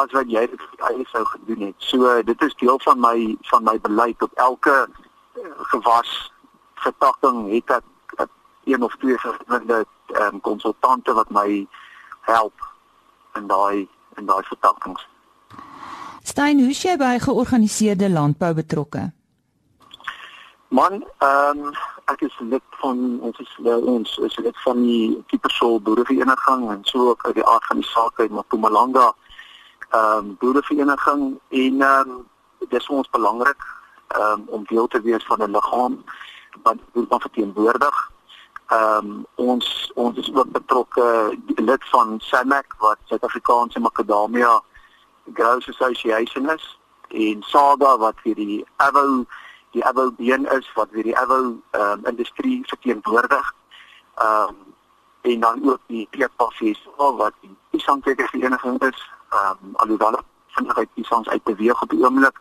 as 0.00 0.12
wat 0.16 0.28
jy 0.32 0.44
dit 0.48 0.84
eie 0.88 1.04
sou 1.10 1.24
gedoen 1.28 1.66
het. 1.68 1.76
So 1.84 2.12
dit 2.24 2.44
is 2.46 2.54
deel 2.60 2.78
van 2.84 3.00
my 3.00 3.16
van 3.50 3.64
my 3.64 3.78
beleid 3.80 4.22
op 4.22 4.32
elke 4.40 4.76
uh, 4.86 5.50
gewas 5.72 6.12
vertakking 6.84 7.44
het 7.52 7.74
ek 7.76 8.28
een 8.64 8.82
of 8.82 8.96
twee 8.96 9.18
verskillende 9.18 9.84
ehm 10.12 10.34
um, 10.34 10.40
konsultante 10.40 11.12
wat 11.12 11.30
my 11.30 11.66
help 12.28 12.54
in 13.34 13.46
daai 13.46 13.88
in 14.16 14.26
daai 14.26 14.42
vertakkings. 14.42 15.06
Stein, 16.22 16.60
hoe 16.60 16.70
is 16.70 16.82
jy 16.82 16.96
by 16.96 17.16
georganiseerde 17.18 18.10
landbou 18.10 18.52
betrokke? 18.54 19.10
Man, 20.72 21.02
ehm 21.18 21.64
um, 21.68 21.72
ek 22.10 22.22
is 22.26 22.36
lid 22.40 22.64
van 22.80 22.98
ons 23.20 23.38
is 23.38 23.50
ons 23.66 24.16
is 24.26 24.36
lid 24.44 24.56
van 24.64 24.80
die 24.82 25.22
Kiepersol 25.30 25.80
Boerevereniging 25.80 26.70
en 26.70 26.80
so 26.88 27.10
ook 27.10 27.26
uit 27.26 27.34
die 27.34 27.46
aard 27.46 27.66
van 27.68 27.82
die 27.82 27.88
saak 27.88 28.20
uit 28.20 28.30
Mpumalanga 28.30 29.12
ehm 29.90 30.18
um, 30.18 30.36
Boerevereniging 30.40 31.22
en 31.48 31.80
ehm 31.88 32.10
um, 32.10 32.24
dit 32.58 32.78
is 32.78 32.86
vir 32.86 32.96
ons 32.96 33.10
belangrik 33.10 33.66
ehm 34.16 34.32
um, 34.32 34.46
om 34.48 34.64
deel 34.70 34.88
te 34.88 35.00
wees 35.00 35.24
van 35.24 35.42
'n 35.42 35.52
liggaam 35.56 36.04
wat 36.62 36.78
wat 36.94 37.22
verteenwoordig. 37.22 38.11
Ehm 38.72 39.06
um, 39.06 39.26
ons 39.34 39.90
ons 39.94 40.18
is 40.18 40.34
ook 40.34 40.50
betrokke 40.52 41.38
lid 41.54 41.88
van 41.90 42.14
SAMAC 42.20 42.74
wat 42.78 42.98
Suid-Afrikaanse 43.04 43.80
Makadamia 43.80 44.62
Growers 45.34 45.68
Association 45.68 46.50
is 46.50 46.78
en 47.08 47.42
Saga 47.42 47.96
wat 47.98 48.22
vir 48.24 48.34
die 48.34 48.64
Avo 48.76 49.24
die 49.76 49.84
Avo 49.84 50.10
been 50.16 50.48
is 50.56 50.70
wat 50.78 50.88
vir 50.96 51.04
die 51.10 51.16
Avo 51.16 51.40
ehm 51.42 51.82
um, 51.82 52.06
industrie 52.14 52.62
verteenwoordig. 52.66 53.54
Ehm 54.14 54.48
um, 54.48 54.56
en 55.22 55.40
dan 55.40 55.70
ook 55.70 55.80
die 55.86 56.06
Peerpassies 56.10 56.88
wat 56.96 57.34
die 57.40 57.56
Isangteke 57.70 58.26
vereniging 58.32 58.80
is. 58.82 59.08
Ehm 59.30 59.68
um, 59.68 59.76
alhoewel 59.84 60.20
vinnig 60.56 60.76
uit 60.76 60.88
Isangs 60.94 61.28
uit 61.28 61.44
beweeg 61.44 61.82
op 61.82 61.90
die 61.90 62.04
oomblik. 62.04 62.40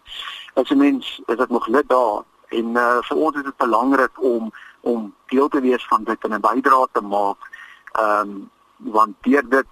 As 0.54 0.70
'n 0.70 0.78
mens 0.78 1.22
is 1.26 1.38
dit 1.38 1.50
nog 1.50 1.68
net 1.68 1.90
daar 1.90 2.24
en 2.52 2.78
uh, 2.78 2.98
vir 3.08 3.18
ons 3.18 3.36
is 3.36 3.44
dit 3.48 3.58
belangrik 3.58 4.24
om 4.24 4.52
om 4.82 5.14
deel 5.30 5.48
te 5.54 5.62
wees 5.62 5.84
van 5.88 6.04
dit 6.04 6.24
en 6.26 6.34
'n 6.34 6.42
bydrae 6.42 6.88
te 6.92 7.02
maak. 7.02 7.40
Ehm 7.92 8.30
um, 8.30 8.50
want 8.78 9.16
deur 9.22 9.50
dit 9.50 9.72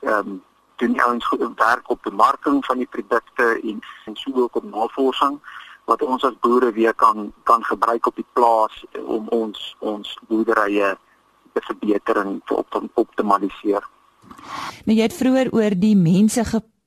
ehm 0.00 0.28
um, 0.28 0.42
doen 0.76 1.04
ons 1.12 1.34
werk 1.56 1.90
op 1.90 2.02
bemarking 2.02 2.64
van 2.64 2.76
die 2.76 2.86
produkte 2.86 3.60
en 3.62 3.80
en 4.04 4.16
so 4.16 4.30
ook 4.34 4.56
op 4.56 4.64
navorsing 4.64 5.40
wat 5.84 6.02
ons 6.02 6.24
as 6.24 6.38
boere 6.40 6.72
weer 6.72 6.94
kan 6.94 7.32
kan 7.42 7.64
gebruik 7.64 8.06
op 8.06 8.16
die 8.16 8.30
plaas 8.32 8.84
om 9.04 9.28
ons 9.28 9.76
ons 9.78 10.18
boerderye 10.28 10.96
te 11.52 11.60
verbeter 11.60 12.16
en 12.16 12.42
te 12.44 12.64
optimaliseer. 12.94 13.88
Nou 14.84 14.96
jy 14.96 15.02
het 15.02 15.16
vroeër 15.16 15.52
oor 15.52 15.74
die 15.76 15.96
mense 15.96 16.44
gepraat 16.44 16.78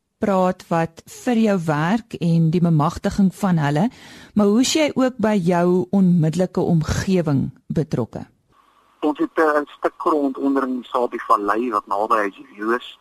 wat 0.70 1.02
vir 1.24 1.36
jou 1.36 1.58
werk 1.66 2.14
en 2.20 2.50
die 2.52 2.62
bemagtiging 2.62 3.32
van 3.36 3.58
hulle, 3.58 3.90
maar 4.34 4.46
hoe 4.46 4.62
is 4.62 4.74
jy 4.74 4.92
ook 4.96 5.18
by 5.18 5.34
jou 5.36 5.88
onmiddellike 5.92 6.62
omgewing 6.62 7.52
betrokke? 7.68 8.24
Ons 9.02 9.20
het 9.20 9.38
'n 9.38 9.68
stuk 9.78 9.94
grond 9.98 10.38
onder 10.38 10.64
in 10.64 10.80
die 10.80 10.90
Sabie 10.90 11.24
Vallei 11.28 11.72
wat 11.72 11.88
naby 11.88 12.16
Hygieview 12.16 12.76
is 12.76 12.98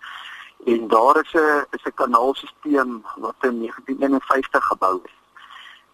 en 0.67 0.89
daar 0.89 1.17
is 1.23 1.33
'n 1.35 1.65
is 1.71 1.85
'n 1.85 1.95
kanaalstelsel 1.95 3.01
wat 3.17 3.37
in 3.41 3.61
1951 3.61 4.65
gebou 4.65 5.01
is. 5.05 5.17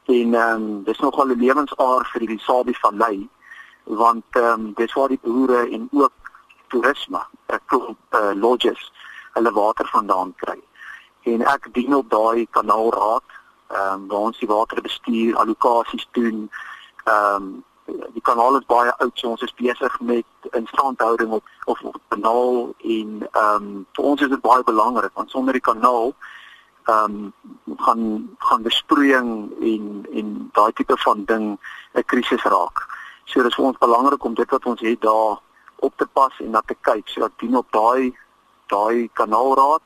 En 0.05 0.35
ehm 0.35 0.63
um, 0.63 0.85
dis 0.85 0.99
nogal 0.99 1.29
'n 1.29 1.39
lewensaar 1.39 2.09
vir 2.13 2.27
die 2.27 2.39
Sabie 2.39 2.79
Vallei 2.79 3.29
want 3.85 4.25
ehm 4.31 4.45
um, 4.45 4.73
dis 4.75 4.93
waar 4.93 5.09
die 5.09 5.21
boere 5.23 5.69
en 5.71 5.89
ook 5.93 6.13
toerisme, 6.69 7.21
'n 7.49 7.61
klomp 7.67 7.99
uh, 8.11 8.33
lodges 8.35 8.93
hulle 9.33 9.53
water 9.53 9.89
vandaan 9.89 10.35
kry. 10.37 10.59
En 11.33 11.47
ek 11.55 11.69
dien 11.73 11.95
op 11.95 12.11
daai 12.11 12.47
kanaalraad, 12.51 13.39
ehm 13.69 13.93
um, 13.93 14.07
waar 14.09 14.27
ons 14.31 14.39
die 14.39 14.49
waterbestuur 14.49 15.37
allokasies 15.37 16.09
doen. 16.19 16.51
Ehm 17.05 17.35
um, 17.35 17.49
die 18.13 18.23
kanaal 18.23 18.57
is 18.59 18.67
baie 18.69 18.93
oud, 18.97 19.15
so 19.15 19.31
ons 19.33 19.43
is 19.43 19.55
besig 19.57 20.01
met 20.01 20.51
instandhouding 20.51 21.31
op 21.33 21.45
of 21.65 21.81
op 21.83 21.97
kanaal 22.09 22.75
en 22.79 23.29
ehm 23.31 23.55
um, 23.55 23.87
vir 23.97 24.05
ons 24.11 24.21
is 24.21 24.33
dit 24.35 24.45
baie 24.45 24.65
belangrik 24.65 25.15
want 25.15 25.31
sonder 25.31 25.57
die 25.57 25.69
kanaal 25.71 26.13
ehm 26.13 27.33
um, 27.67 27.77
gaan 27.87 28.05
gaan 28.39 28.63
besproeiing 28.63 29.31
en 29.73 30.07
en 30.13 30.31
daai 30.53 30.73
tipe 30.73 30.97
van 31.05 31.25
ding 31.25 31.47
'n 31.95 32.05
krisis 32.13 32.45
raak. 32.55 32.87
So 33.25 33.43
dis 33.43 33.55
vir 33.55 33.65
ons 33.65 33.79
belangrik 33.79 34.25
om 34.25 34.35
dit 34.35 34.51
wat 34.51 34.67
ons 34.67 34.81
het 34.81 35.01
daar 35.01 35.41
op 35.77 35.93
te 35.97 36.07
pas 36.07 36.41
en 36.41 36.51
na 36.51 36.63
te 36.67 36.77
kyk 36.81 37.09
sodat 37.09 37.33
dien 37.39 37.57
op 37.57 37.73
daai 37.73 38.17
daai 38.67 39.11
kanaalraad 39.13 39.83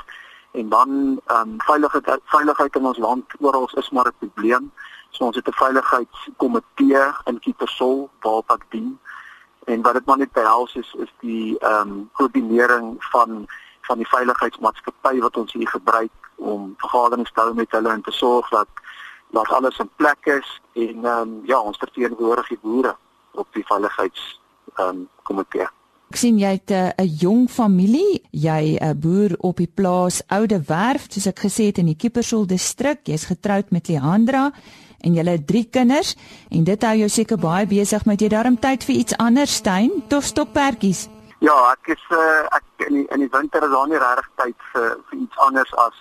en 0.53 0.69
dan 0.69 1.21
ehm 1.27 1.49
um, 1.49 1.61
veiligheid 1.61 2.21
veiligheid 2.25 2.77
in 2.77 2.87
ons 2.87 2.99
land 2.99 3.25
oral 3.41 3.71
is 3.75 3.91
maar 3.91 4.07
'n 4.07 4.19
probleem. 4.19 4.73
So 5.11 5.25
ons 5.25 5.37
het 5.37 5.49
'n 5.49 5.53
veiligheidskomitee 5.53 7.03
in 7.25 7.39
Kiepersol 7.39 8.11
waarop 8.21 8.51
ek 8.51 8.65
dien. 8.69 8.99
En 9.65 9.83
wat 9.83 9.93
dit 9.93 10.05
maar 10.05 10.19
net 10.19 10.33
behels 10.33 10.75
is 10.75 10.95
is 10.99 11.13
die 11.21 11.59
ehm 11.59 11.89
um, 11.89 12.11
koördinering 12.13 13.05
van 13.05 13.47
van 13.81 13.97
die 13.97 14.09
veiligheidsmaatskappy 14.09 15.21
wat 15.21 15.37
ons 15.37 15.53
hier 15.53 15.69
gebruik 15.69 16.11
om 16.37 16.75
vergaderings 16.77 17.33
te 17.33 17.41
hou 17.41 17.55
met 17.55 17.71
hulle 17.71 17.89
en 17.89 18.03
te 18.03 18.11
sorg 18.11 18.49
dat 18.49 18.69
dat 19.31 19.49
alles 19.49 19.79
in 19.79 19.91
plek 19.97 20.27
is 20.27 20.61
en 20.73 21.05
ehm 21.05 21.21
um, 21.21 21.41
ja, 21.45 21.59
ons 21.61 21.79
verteenwoordig 21.79 22.49
die 22.49 22.59
boere 22.63 22.97
op 23.31 23.49
die 23.53 23.67
veiligheids 23.67 24.41
ehm 24.75 24.89
um, 24.89 25.09
komitee. 25.23 25.69
Ek 26.13 26.19
sien 26.21 26.37
jy 26.37 26.51
het 26.59 26.71
eh, 26.77 26.93
'n 27.01 27.09
jong 27.09 27.45
familie, 27.49 28.21
jy 28.37 28.77
'n 28.77 28.85
eh, 28.85 28.93
boer 28.93 29.33
op 29.41 29.57
die 29.57 29.71
plaas 29.79 30.21
Oude 30.29 30.61
Werf, 30.69 31.07
soos 31.09 31.27
ek 31.27 31.39
gesê 31.41 31.73
het 31.73 31.79
in 31.79 31.87
die 31.87 31.97
Kiepersol 31.97 32.45
distrik. 32.47 33.01
Jy's 33.09 33.25
getroud 33.25 33.71
met 33.71 33.89
Leandra 33.89 34.53
en 35.01 35.15
julle 35.15 35.31
het 35.31 35.47
drie 35.47 35.65
kinders 35.65 36.15
en 36.51 36.65
dit 36.65 36.83
hou 36.83 36.97
jou 36.97 37.09
seker 37.09 37.39
baie 37.39 37.67
besig 37.67 38.05
met 38.05 38.21
jy 38.21 38.29
daarom 38.29 38.61
tyd 38.61 38.85
vir 38.85 38.95
iets 38.95 39.17
anders, 39.17 39.55
Stein, 39.55 39.91
tof 40.09 40.25
stoppertjies. 40.25 41.09
Ja, 41.41 41.73
ek 41.73 41.97
is 41.97 42.05
uh, 42.11 42.45
ek 42.53 42.87
in 42.89 42.95
die, 42.95 43.07
in 43.09 43.21
die 43.21 43.33
winter 43.33 43.65
is 43.65 43.73
daar 43.73 43.89
nie 43.89 43.97
regtig 43.97 44.29
tyd 44.37 44.57
vir 44.73 45.01
vir 45.09 45.19
iets 45.19 45.39
anders 45.39 45.75
as 45.75 45.97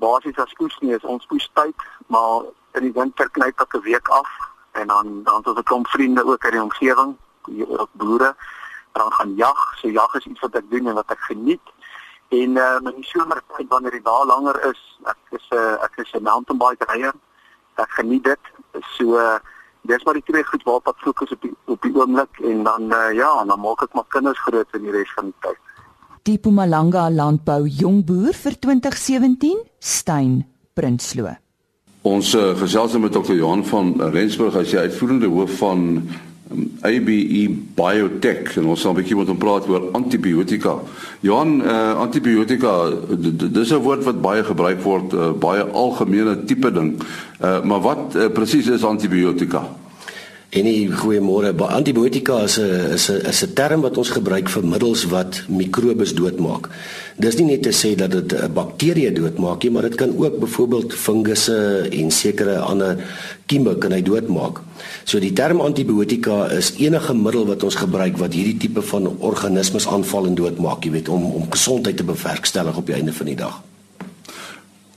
basies 0.00 0.38
as 0.38 0.56
oes 0.58 0.76
nie, 0.80 0.96
is 0.96 1.04
ons 1.04 1.28
oestyd, 1.30 1.76
maar 2.06 2.48
in 2.80 2.88
die 2.88 2.96
winter 2.96 3.28
knyp 3.28 3.60
ek 3.60 3.76
'n 3.76 3.84
week 3.92 4.08
af 4.08 4.30
en 4.72 4.88
dan 4.88 5.22
dan 5.24 5.36
het 5.36 5.46
ons 5.46 5.58
'n 5.58 5.68
klomp 5.68 5.88
vriende 5.88 6.24
ook 6.24 6.44
in 6.44 6.50
die 6.50 6.62
omgewing, 6.62 7.16
ook 7.68 7.90
boere 7.92 8.34
dan 8.94 9.12
gaan 9.12 9.34
jag. 9.36 9.58
So 9.80 9.88
jag 9.88 10.14
is 10.14 10.26
iets 10.26 10.40
wat 10.40 10.54
ek 10.54 10.70
doen 10.70 10.86
en 10.86 10.94
wat 10.94 11.10
ek 11.10 11.22
geniet. 11.30 11.66
En 12.28 12.56
uh 12.56 12.78
in 12.80 13.00
die 13.00 13.10
somertyd 13.10 13.68
wanneer 13.68 13.96
die 13.98 14.06
dae 14.06 14.26
langer 14.26 14.58
is, 14.70 14.80
ek 15.10 15.38
is 15.38 15.46
'n 15.50 15.56
uh, 15.56 15.84
ek 15.86 15.98
is 16.04 16.12
'n 16.14 16.22
mountain 16.22 16.58
bike 16.58 16.86
ryer. 16.92 17.14
Ek 17.74 17.90
geniet 17.98 18.24
dit. 18.24 18.42
So 18.96 19.18
uh, 19.18 19.38
dis 19.82 20.04
maar 20.04 20.14
die 20.14 20.26
twee 20.30 20.44
goed 20.44 20.62
waarop 20.62 20.88
ek 20.88 21.04
fokus 21.06 21.34
op 21.36 21.42
die 21.42 21.54
op 21.64 21.82
die 21.82 21.94
oomblik 21.94 22.40
en 22.40 22.62
dan 22.62 22.82
uh, 22.92 23.12
ja, 23.12 23.44
dan 23.44 23.60
maak 23.60 23.82
ek 23.82 23.94
my 23.94 24.04
kinders 24.08 24.40
groot 24.46 24.68
in 24.78 24.82
die 24.82 24.94
res 24.94 25.12
van 25.14 25.30
die 25.32 25.40
tyd. 25.40 25.60
Die 26.24 26.38
Mpumalanga 26.38 27.10
landbou 27.10 27.66
jongboer 27.68 28.32
vir 28.32 28.54
2017, 28.58 29.58
Stein 29.78 30.46
Prinsloo. 30.72 31.34
Ons 32.04 32.34
uh, 32.34 32.54
gesels 32.56 32.96
met 33.00 33.12
Dr. 33.12 33.34
Johan 33.36 33.64
van 33.64 33.94
Rensburg 34.12 34.56
as 34.56 34.70
die 34.72 34.78
uitvoerende 34.78 35.28
hoof 35.28 35.58
van 35.58 36.08
ABE 36.84 37.48
Biotech 37.74 38.58
en 38.60 38.66
ons 38.68 38.80
sal 38.80 38.92
'n 38.92 38.98
bietjie 39.00 39.16
met 39.16 39.30
hom 39.32 39.38
praat 39.40 39.68
oor 39.68 39.88
antibiotika. 39.96 40.74
Johan, 41.20 41.62
uh, 41.62 41.96
antibiotika, 41.96 42.92
dis 43.48 43.72
'n 43.72 43.80
woord 43.80 44.04
wat 44.04 44.20
baie 44.20 44.44
gebruik 44.44 44.82
word, 44.82 45.14
uh, 45.14 45.32
baie 45.32 45.62
algemene 45.62 46.44
tipe 46.44 46.72
ding. 46.72 47.00
Uh, 47.40 47.62
maar 47.62 47.80
wat 47.80 48.14
uh, 48.16 48.28
presies 48.28 48.68
is 48.68 48.84
antibiotika? 48.84 49.64
En 50.54 50.62
nie 50.62 50.86
goeiemôre. 50.86 51.50
Antibiotika 51.66 52.44
is 52.46 52.58
'n 52.58 52.92
is 52.94 53.10
'n 53.10 53.26
is 53.26 53.42
'n 53.42 53.52
term 53.54 53.80
wat 53.80 53.98
ons 53.98 54.10
gebruik 54.10 54.48
vir 54.48 54.64
middels 54.64 55.04
wat 55.04 55.42
mikrobes 55.48 56.14
doodmaak. 56.14 56.68
Dis 57.16 57.36
nie 57.36 57.46
net 57.46 57.62
te 57.62 57.72
sê 57.72 57.96
dat 57.96 58.10
dit 58.10 58.32
'n 58.32 58.52
bakterie 58.52 59.12
doodmaak 59.12 59.62
nie, 59.62 59.72
maar 59.72 59.82
dit 59.82 59.94
kan 59.94 60.16
ook 60.16 60.38
byvoorbeeld 60.38 60.94
fungusse 60.94 61.88
en 61.90 62.10
sekere 62.10 62.58
ander 62.58 62.96
kieme 63.46 63.78
kan 63.78 63.92
hy 63.92 64.02
doodmaak. 64.02 64.60
So 65.04 65.18
die 65.18 65.32
term 65.32 65.60
antibiotika 65.60 66.46
is 66.50 66.72
enige 66.78 67.14
middel 67.14 67.46
wat 67.46 67.62
ons 67.62 67.74
gebruik 67.74 68.16
wat 68.16 68.32
hierdie 68.32 68.56
tipe 68.56 68.82
van 68.82 69.16
organismes 69.18 69.88
aanval 69.88 70.26
en 70.26 70.34
doodmaak, 70.34 70.84
jy 70.84 70.90
weet, 70.90 71.08
om 71.08 71.24
om 71.24 71.50
gesondheid 71.50 71.96
te 71.96 72.04
bewerkstellig 72.04 72.76
op 72.76 72.86
die 72.86 72.94
einde 72.94 73.12
van 73.12 73.26
die 73.26 73.36
dag. 73.36 73.62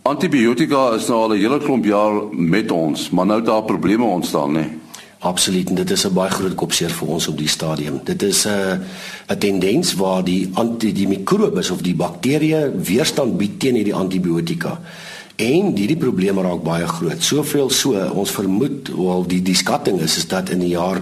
Antibiotika 0.01 0.95
is 0.95 1.07
nou 1.07 1.19
al 1.19 1.33
'n 1.33 1.39
hele 1.39 1.59
klomp 1.59 1.85
jaar 1.85 2.13
met 2.31 2.71
ons, 2.71 3.09
maar 3.09 3.25
nou 3.25 3.37
het 3.37 3.47
daar 3.47 3.63
probleme 3.63 4.03
ontstaan, 4.03 4.51
né? 4.51 4.59
Nee? 4.59 4.85
Absoluut, 5.27 5.75
dit 5.75 5.91
is 5.91 6.05
'n 6.05 6.13
baie 6.13 6.31
groot 6.31 6.55
kopseer 6.55 6.89
vir 6.89 7.07
ons 7.07 7.27
op 7.27 7.37
die 7.37 7.47
stadium. 7.47 7.99
Dit 8.03 8.23
is 8.23 8.45
'n 8.45 8.49
uh, 8.49 9.33
'n 9.33 9.37
tendens 9.37 9.93
waar 9.93 10.23
die 10.23 10.49
anti 10.53 10.93
die 10.93 11.07
mikrobes 11.07 11.69
of 11.69 11.81
die 11.81 11.95
bakterieë 11.95 12.71
weerstand 12.83 13.37
bied 13.37 13.59
teen 13.59 13.75
hierdie 13.75 13.95
antibiotika. 13.95 14.79
En 15.35 15.75
hierdie 15.75 15.97
probleme 15.97 16.41
raak 16.41 16.63
baie 16.63 16.87
groot. 16.87 17.23
Soveel 17.23 17.69
so, 17.69 17.93
ons 18.13 18.31
vermoed, 18.31 18.89
wel 18.95 19.27
die 19.27 19.41
die 19.41 19.55
skatting 19.55 19.99
is 19.99 20.17
is 20.17 20.27
dat 20.27 20.49
in 20.49 20.59
die 20.59 20.73
jaar 20.73 21.01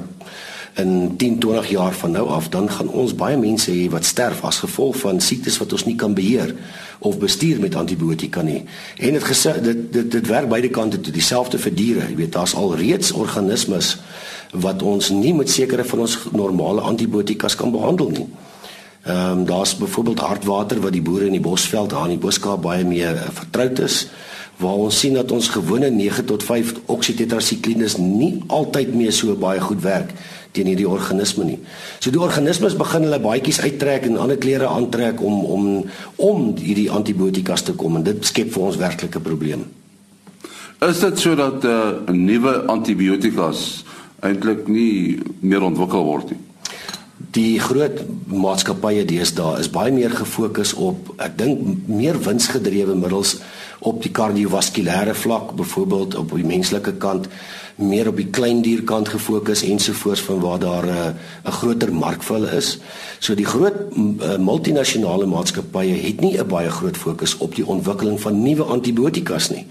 in 0.75 1.15
10, 1.17 1.39
20 1.39 1.69
jaar 1.69 1.93
van 1.93 2.11
nou 2.11 2.27
af 2.27 2.49
dan 2.49 2.69
gaan 2.71 2.89
ons 2.89 3.15
baie 3.15 3.38
mense 3.38 3.71
hê 3.71 3.85
wat 3.89 4.05
sterf 4.05 4.43
as 4.43 4.59
gevolg 4.59 4.97
van 4.99 5.21
siektes 5.23 5.57
wat 5.57 5.71
ons 5.71 5.85
nie 5.88 5.95
kan 5.95 6.13
beheer 6.13 6.55
of 6.99 7.17
bestuur 7.19 7.59
met 7.59 7.75
antibiotika 7.75 8.41
nie. 8.41 8.63
En 8.97 9.13
dit 9.15 9.23
gesê 9.23 9.55
dit 9.61 9.85
dit 9.93 10.11
dit 10.11 10.27
werk 10.27 10.49
beide 10.49 10.69
kante 10.69 10.99
toe, 10.99 11.13
dieselfde 11.13 11.59
vir 11.59 11.75
diere. 11.75 12.07
Jy 12.09 12.15
weet, 12.15 12.33
daar's 12.33 12.55
al 12.55 12.75
reeds 12.75 13.11
organismes 13.11 13.97
wat 14.51 14.83
ons 14.83 15.09
nie 15.09 15.33
met 15.33 15.49
sekere 15.51 15.83
van 15.83 16.05
ons 16.05 16.17
normale 16.31 16.81
antibiotikas 16.81 17.55
kan 17.55 17.71
behandel 17.71 18.09
nie. 18.09 18.27
Ehm 19.05 19.31
um, 19.31 19.45
daar's 19.45 19.75
byvoorbeeld 19.77 20.19
hartwater 20.19 20.81
wat 20.81 20.91
die 20.91 21.01
boere 21.01 21.25
in 21.25 21.38
die 21.38 21.43
Bosveld 21.43 21.89
daar 21.89 22.09
in 22.09 22.17
die 22.17 22.23
Boskaap 22.23 22.61
baie 22.61 22.83
mee 22.83 23.05
uh, 23.05 23.27
vertroud 23.31 23.79
is 23.79 24.07
waar 24.58 24.80
ons 24.88 25.00
sien 25.00 25.13
dat 25.13 25.32
ons 25.32 25.48
gewone 25.52 25.89
9 25.91 26.26
tot 26.26 26.44
5 26.44 26.74
oksitetrasiklinis 26.86 27.98
nie 27.98 28.32
altyd 28.48 28.94
meer 28.96 29.13
so 29.13 29.36
baie 29.36 29.60
goed 29.60 29.82
werk 29.84 30.13
teen 30.56 30.70
hierdie 30.72 30.88
organisme 30.88 31.44
nie. 31.44 31.58
So 32.00 32.13
die 32.15 32.22
organismes 32.22 32.78
begin 32.80 33.08
hulle 33.08 33.20
baadjies 33.24 33.60
uittrek 33.63 34.08
en 34.08 34.20
ander 34.24 34.39
klere 34.39 34.70
aantrek 34.72 35.20
om 35.24 35.41
om 35.58 35.65
om 36.15 36.46
hierdie 36.62 36.91
antibiotikas 36.91 37.65
te 37.68 37.76
kom 37.76 38.00
en 38.00 38.08
dit 38.08 38.24
skep 38.26 38.54
vir 38.56 38.70
ons 38.70 38.80
werklike 38.80 39.20
probleme. 39.20 39.68
Is 40.86 41.00
dit 41.00 41.20
sodat 41.20 41.63
'n 41.63 41.68
uh, 41.68 42.13
nuwe 42.15 42.54
antibiotikas 42.68 43.84
eintlik 44.20 44.68
nie 44.68 45.20
meer 45.39 45.63
ontwikkel 45.63 46.04
word 46.04 46.30
nie? 46.32 46.39
Die 47.36 47.60
groot 47.60 48.02
maatskappye 48.28 49.06
deesdae 49.06 49.60
is 49.60 49.70
baie 49.72 49.91
meer 49.91 50.12
gefokus 50.12 50.74
op 50.74 51.13
ek 51.18 51.38
dink 51.38 51.88
meer 51.88 52.20
winsgedrewe 52.20 52.96
middels 52.96 53.39
op 53.86 54.02
die 54.02 54.12
kardiovaskulêre 54.12 55.13
vlak, 55.13 55.54
byvoorbeeld 55.56 56.15
op 56.17 56.34
die 56.34 56.45
menslike 56.45 56.95
kant 57.02 57.28
meer 57.76 58.08
op 58.08 58.17
die 58.17 58.30
kleindierkant 58.32 59.10
gefokus 59.12 59.62
ensovoorts 59.67 60.24
van 60.26 60.39
waar 60.39 60.60
daar 60.60 60.86
'n 60.86 61.15
uh, 61.45 61.54
groter 61.60 61.93
mark 61.93 62.24
vir 62.24 62.36
hulle 62.36 62.52
is. 62.58 62.80
So 63.19 63.36
die 63.36 63.45
groot 63.45 63.76
uh, 63.93 64.38
multinasjonale 64.38 65.26
maatskappye 65.26 65.95
het 66.08 66.21
nie 66.21 66.38
'n 66.38 66.48
baie 66.48 66.69
groot 66.69 66.98
fokus 66.98 67.38
op 67.38 67.56
die 67.56 67.67
ontwikkeling 67.67 68.21
van 68.21 68.41
nuwe 68.41 68.63
antibiotikas 68.63 69.50
nie. 69.50 69.65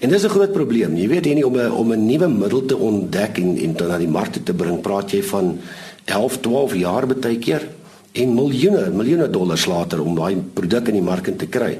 En 0.00 0.08
dis 0.08 0.24
'n 0.24 0.28
groot 0.28 0.52
probleem. 0.52 0.96
Jy 0.96 1.08
weet 1.08 1.24
nie 1.24 1.46
om 1.46 1.56
'n 1.56 1.70
om 1.70 1.92
'n 1.92 2.06
nuwe 2.06 2.28
middel 2.28 2.64
te 2.66 2.76
ontdek 2.76 3.38
en, 3.38 3.58
en 3.58 3.76
dan 3.76 3.88
na 3.88 3.98
die 3.98 4.08
mark 4.08 4.32
te 4.44 4.54
bring, 4.54 4.80
praat 4.80 5.10
jy 5.10 5.22
van 5.22 5.58
11, 6.04 6.40
12 6.40 6.74
jaar 6.74 7.06
baie 7.06 7.38
keer 7.38 7.68
en 8.12 8.34
miljoene, 8.34 8.90
miljoene 8.90 9.30
dollars 9.30 9.66
later 9.66 10.02
om 10.02 10.14
daai 10.14 10.36
produk 10.52 10.88
in 10.88 10.94
die 10.94 11.02
mark 11.02 11.38
te 11.38 11.46
kry. 11.46 11.78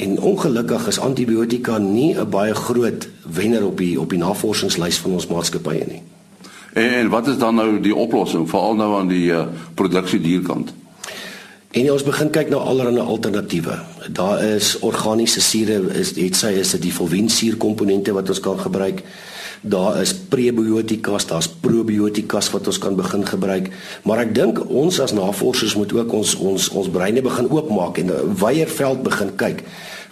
En 0.00 0.20
ongelukkig 0.20 0.86
is 0.86 0.98
antibiotika 0.98 1.78
nie 1.78 2.16
'n 2.16 2.28
baie 2.28 2.54
groot 2.54 3.08
wenner 3.32 3.64
op 3.66 3.76
die 3.76 4.00
op 4.00 4.10
die 4.10 4.18
navorsingslys 4.18 4.98
van 4.98 5.12
ons 5.12 5.26
maatskappye 5.26 5.84
nie. 5.86 6.02
En, 6.72 6.90
en 6.90 7.08
wat 7.08 7.26
is 7.28 7.38
dan 7.38 7.54
nou 7.54 7.80
die 7.80 7.94
oplossing 7.94 8.48
veral 8.48 8.74
nou 8.74 8.98
aan 8.98 9.08
die 9.08 9.28
uh, 9.32 9.44
produksiedierkant? 9.74 10.72
En 11.70 11.92
ons 11.92 12.02
begin 12.02 12.30
kyk 12.30 12.48
na 12.50 12.56
allerlei 12.56 13.04
alternatiewe. 13.04 13.76
Daar 14.10 14.44
is 14.44 14.78
organiese 14.78 15.40
sure, 15.40 15.92
is 15.94 16.16
het 16.16 16.36
sy 16.36 16.54
is 16.58 16.70
dit 16.70 16.82
die 16.82 16.94
volwensuur 16.94 17.56
komponente 17.56 18.12
wat 18.12 18.28
ons 18.28 18.40
kan 18.40 18.58
gebruik. 18.58 19.04
Daar 19.60 20.00
is 20.00 20.14
prebiotikas, 20.14 21.26
daar's 21.26 21.48
probiotikas 21.48 22.50
wat 22.50 22.66
ons 22.66 22.78
kan 22.78 22.96
begin 22.96 23.26
gebruik. 23.26 23.70
Maar 24.02 24.24
ek 24.24 24.34
dink 24.34 24.58
ons 24.66 24.98
as 25.00 25.12
navorsers 25.12 25.76
moet 25.76 25.92
ook 25.92 26.12
ons 26.12 26.34
ons 26.40 26.68
ons 26.74 26.90
breine 26.90 27.22
begin 27.22 27.50
oopmaak 27.50 27.98
en 27.98 28.10
'n 28.10 28.34
wyeer 28.40 28.68
veld 28.68 29.02
begin 29.02 29.36
kyk 29.36 29.62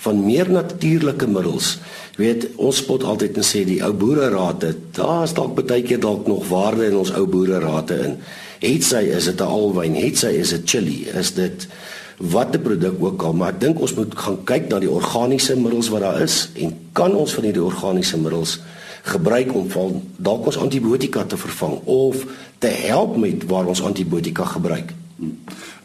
van 0.05 0.25
meer 0.25 0.51
natuurlike 0.51 1.27
middels. 1.27 1.77
Jy 2.17 2.25
weet, 2.25 2.47
ons 2.57 2.81
spot 2.83 3.05
altyd 3.05 3.39
en 3.39 3.47
sê 3.47 3.65
die 3.67 3.81
ou 3.87 3.93
boererate, 3.95 4.75
daar's 4.97 5.35
dalk 5.35 5.59
baie 5.59 5.83
keer 5.87 6.01
dalk 6.03 6.27
nog 6.31 6.49
waarde 6.51 6.89
in 6.91 6.99
ons 6.99 7.13
ou 7.15 7.27
boererate 7.31 7.99
in. 8.07 8.17
Het 8.63 8.85
sy 8.85 9.05
is 9.15 9.31
dit 9.31 9.41
'n 9.41 9.55
alwyn, 9.59 9.95
het 9.95 10.19
sy 10.19 10.33
is 10.39 10.51
dit 10.51 10.63
chili, 10.65 11.07
is 11.15 11.35
dit 11.35 11.67
watter 12.19 12.61
produk 12.61 12.95
ook 13.01 13.23
al, 13.23 13.33
maar 13.33 13.55
ek 13.55 13.61
dink 13.61 13.81
ons 13.81 13.95
moet 13.95 14.15
gaan 14.15 14.39
kyk 14.45 14.69
na 14.69 14.79
die 14.83 14.91
organiese 14.91 15.55
middels 15.57 15.89
wat 15.89 16.03
daar 16.03 16.23
is 16.23 16.49
en 16.59 16.75
kan 16.93 17.15
ons 17.15 17.35
van 17.35 17.45
hierdie 17.45 17.63
organiese 17.63 18.19
middels 18.19 18.59
gebruik 19.03 19.55
om 19.55 19.69
van 19.71 20.03
dalk 20.17 20.47
ons 20.51 20.59
antibiotika 20.59 21.25
te 21.25 21.37
vervang 21.37 21.79
of 21.85 22.25
te 22.59 22.67
help 22.67 23.17
met 23.17 23.47
waar 23.47 23.67
ons 23.71 23.83
antibiotika 23.83 24.45
gebruik. 24.45 24.93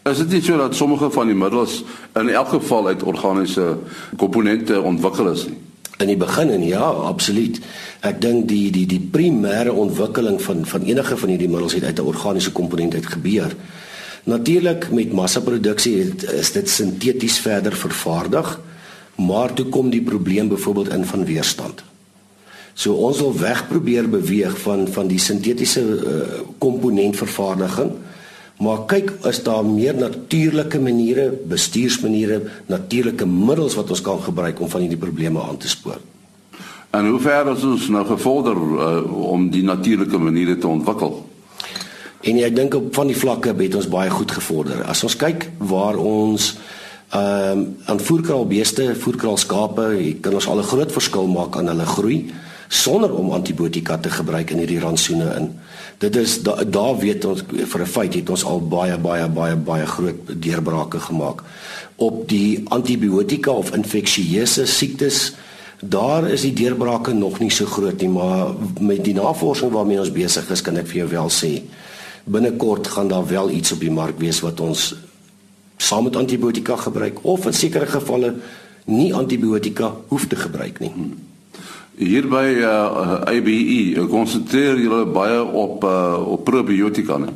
Is 0.04 0.18
dit 0.18 0.34
nie 0.36 0.42
so 0.44 0.58
dat 0.60 0.76
sommige 0.76 1.08
van 1.16 1.30
die 1.32 1.36
middels 1.36 1.84
in 2.20 2.30
elk 2.30 2.50
geval 2.58 2.88
uit 2.88 3.04
organiese 3.04 3.78
komponente 4.20 4.82
ontwikkel 4.82 5.32
is 5.32 5.46
nie? 5.48 5.60
In 6.04 6.10
die 6.10 6.18
begin 6.18 6.50
en 6.50 6.63
ja, 6.66 6.84
absoluut. 7.08 7.60
Ek 8.04 8.18
dink 8.22 8.50
die 8.50 8.72
die 8.74 8.84
die 8.89 9.00
primêre 9.00 9.72
ontwikkeling 9.72 10.42
van 10.42 10.66
van 10.68 10.84
enige 10.89 11.18
van 11.18 11.32
hierdie 11.32 11.48
middels 11.48 11.78
het 11.78 11.86
uit 11.88 12.00
'n 12.00 12.10
organiese 12.12 12.52
komponent 12.52 12.94
uit 12.94 13.06
gebeur. 13.06 13.56
Natuurlik 14.24 14.92
met 14.92 15.13
massaproduksie 15.13 16.13
is 16.34 16.52
dit 16.52 16.70
sinteties 16.70 17.39
verder 17.39 17.76
vervaardig, 17.76 18.60
maar 19.16 19.54
toe 19.54 19.66
kom 19.66 19.89
die 19.89 20.02
probleem 20.02 20.48
byvoorbeeld 20.48 20.94
in 20.94 21.06
van 21.06 21.26
weerstand. 21.26 21.84
So 22.74 22.94
ons 22.94 23.20
wil 23.20 23.38
weg 23.39 23.68
probeer 23.68 24.10
beweeg 24.10 24.58
van 24.58 24.88
van 24.88 25.08
die 25.08 25.20
sintetiese 25.20 25.82
uh, 25.82 26.42
komponentvervaardiging. 26.58 27.92
Maar 28.63 28.86
kyk, 28.88 29.12
is 29.28 29.41
daar 29.43 29.65
meer 29.65 29.95
natuurlike 29.97 30.80
maniere, 30.80 31.28
bestuursmaniere, 31.49 32.39
natuurlike 32.71 33.28
middels 33.28 33.76
wat 33.76 33.91
ons 33.91 34.02
kan 34.02 34.21
gebruik 34.23 34.62
om 34.62 34.69
van 34.71 34.86
hierdie 34.86 35.02
probleme 35.02 35.41
aan 35.41 35.58
te 35.60 35.71
spoor? 35.71 35.99
En 36.93 37.10
hoe 37.10 37.19
ver 37.19 37.49
is 37.52 37.63
ons 37.65 37.88
nou 37.89 38.06
gevorder 38.06 38.56
uh, 38.56 39.21
om 39.34 39.49
die 39.52 39.63
natuurlike 39.65 40.17
maniere 40.21 40.58
te 40.58 40.69
ontwikkel? 40.69 41.17
En 42.23 42.39
ek 42.39 42.56
dink 42.56 42.78
op 42.78 42.93
van 42.95 43.10
die 43.10 43.17
vlakke 43.17 43.56
het 43.58 43.76
ons 43.76 43.89
baie 43.91 44.12
goed 44.13 44.32
gevorder. 44.32 44.84
As 44.88 45.04
ons 45.04 45.17
kyk 45.19 45.49
waar 45.58 45.99
ons 45.99 46.54
ehm 47.13 47.60
um, 47.60 47.65
aan 47.86 47.99
voerkraalbeeste, 48.02 48.95
voerkraalskape, 48.97 49.86
kan 50.26 50.34
ons 50.34 50.47
al 50.49 50.63
'n 50.63 50.69
groot 50.71 50.91
verskil 50.91 51.28
maak 51.30 51.58
aan 51.58 51.69
hulle 51.69 51.86
groei 51.86 52.32
sonder 52.67 53.13
om 53.13 53.32
antibiotika 53.32 53.97
te 53.97 54.10
gebruik 54.10 54.49
in 54.49 54.58
hierdie 54.58 54.80
rantsoene 54.80 55.36
in. 55.38 55.52
Dit 56.04 56.16
is 56.20 56.42
daar 56.44 56.63
da 56.68 56.96
weet 57.00 57.26
ons 57.26 57.44
vir 57.48 57.82
'n 57.82 57.86
feit 57.96 58.13
het 58.13 58.30
ons 58.30 58.44
al 58.44 58.60
baie 58.68 58.98
baie 58.98 59.28
baie 59.30 59.56
baie 59.56 59.86
groot 59.86 60.20
deurbrake 60.46 61.00
gemaak 61.00 61.44
op 61.96 62.28
die 62.30 62.62
antibiotika 62.68 63.52
of 63.52 63.72
infeksieuse 63.76 64.66
siektes. 64.66 65.34
Daar 65.80 66.30
is 66.30 66.42
die 66.42 66.54
deurbrake 66.54 67.13
nog 67.13 67.39
nie 67.39 67.52
so 67.52 67.66
groot 67.66 68.02
nie, 68.02 68.10
maar 68.10 68.48
met 68.80 69.04
die 69.04 69.13
navorsing 69.13 69.72
waarmee 69.72 70.00
ons 70.00 70.12
besig 70.12 70.50
is, 70.50 70.62
kan 70.62 70.78
ek 70.78 70.88
vir 70.88 70.98
jou 70.98 71.10
wel 71.10 71.30
sê 71.30 71.62
binnekort 72.24 72.88
gaan 72.88 73.08
daar 73.08 73.28
wel 73.28 73.50
iets 73.50 73.72
op 73.72 73.80
die 73.80 73.92
mark 73.92 74.20
wees 74.20 74.39
wat 74.39 74.60
ons 74.60 74.96
saam 75.78 76.04
met 76.04 76.16
antibiotika 76.16 76.76
gebruik 76.76 77.20
of 77.22 77.46
in 77.46 77.54
sekere 77.54 77.86
gevalle 77.86 78.34
nie 78.86 79.13
antibiotika 79.13 79.92
hoef 80.08 80.28
te 80.28 80.36
gebruik 80.36 80.80
nie. 80.80 80.92
Hmm. 80.92 81.33
Hier 81.93 82.25
by 82.25 82.47
uh, 82.58 83.21
ABE 83.29 84.08
konsentreer 84.10 84.79
julle 84.82 85.03
baie 85.13 85.38
op 85.43 85.84
uh, 85.86 86.17
op 86.25 86.41
probiotika 86.47 87.19
ne. 87.21 87.29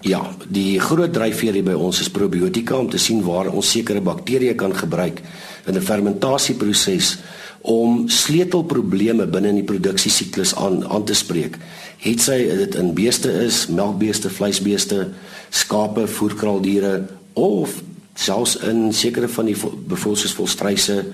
Ja, 0.00 0.22
die 0.48 0.78
groot 0.80 1.12
dryfveer 1.12 1.58
hier 1.58 1.66
by 1.66 1.74
ons 1.76 2.00
is 2.00 2.08
probiotika 2.08 2.78
om 2.78 2.88
te 2.88 3.00
sien 3.02 3.20
waar 3.26 3.50
ons 3.52 3.68
sekere 3.74 4.00
bakterieë 4.00 4.54
kan 4.56 4.72
gebruik 4.72 5.20
in 5.66 5.76
'n 5.76 5.84
fermentasieproses 5.84 7.18
om 7.60 8.08
sleutelprobleme 8.08 9.26
binne 9.26 9.48
in 9.48 9.60
die 9.60 9.68
produksiesiklus 9.68 10.54
aan 10.54 10.88
aan 10.88 11.04
te 11.04 11.14
spreek. 11.14 11.58
Het 11.98 12.20
sy 12.20 12.38
dit 12.48 12.74
in 12.74 12.94
beeste 12.94 13.28
is, 13.44 13.66
melkbeeste, 13.68 14.30
vleisbeeste, 14.30 15.08
skape, 15.50 16.06
voerkraaldiere 16.06 17.08
of 17.34 17.82
selfs 18.14 18.56
in 18.56 18.92
sekere 18.92 19.28
van 19.28 19.44
die 19.44 19.56
bevolkings 19.86 20.32
volstryse 20.32 21.04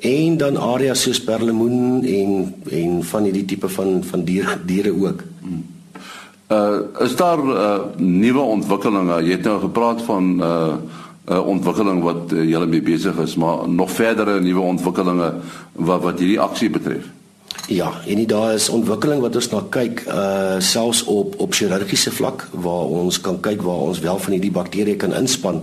en 0.00 0.36
dan 0.36 0.56
areas 0.56 1.02
soos 1.02 1.20
perlemoen 1.24 2.04
en 2.04 2.54
en 2.70 3.04
van 3.04 3.22
hierdie 3.28 3.44
tipe 3.44 3.68
van 3.68 4.00
van 4.04 4.24
dier 4.24 4.58
diere 4.66 4.92
ook. 4.92 5.22
Uh 6.50 6.78
is 6.98 7.16
daar 7.16 7.38
uh 7.38 7.78
nuwe 7.96 8.40
ontwikkelinge? 8.40 9.22
Jy 9.22 9.30
het 9.30 9.44
nou 9.46 9.60
gepraat 9.60 10.02
van 10.02 10.40
uh 10.40 10.74
'n 11.30 11.32
uh, 11.32 11.46
ontwikkeling 11.46 12.02
wat 12.02 12.32
uh, 12.32 12.48
julle 12.48 12.66
mee 12.66 12.82
besig 12.82 13.18
is, 13.18 13.34
maar 13.34 13.68
nog 13.68 13.90
verdere 13.90 14.40
nuwe 14.40 14.60
ontwikkelinge 14.60 15.34
wat 15.72 16.02
wat 16.02 16.18
hierdie 16.18 16.40
aksie 16.40 16.70
betref. 16.70 17.04
Ja, 17.66 17.92
en 18.06 18.16
nie 18.16 18.26
daar 18.26 18.54
is 18.54 18.68
ontwikkeling 18.68 19.20
wat 19.20 19.34
ons 19.34 19.50
na 19.50 19.62
kyk 19.68 20.02
uh 20.08 20.58
selfs 20.58 21.04
op 21.04 21.34
op 21.38 21.52
chirurgiese 21.54 22.10
vlak 22.10 22.48
waar 22.50 22.90
ons 23.04 23.20
kan 23.20 23.40
kyk 23.40 23.62
waar 23.62 23.86
ons 23.90 23.98
wel 23.98 24.18
van 24.18 24.32
hierdie 24.32 24.50
bakterieë 24.50 24.96
kan 24.96 25.14
inspann 25.14 25.62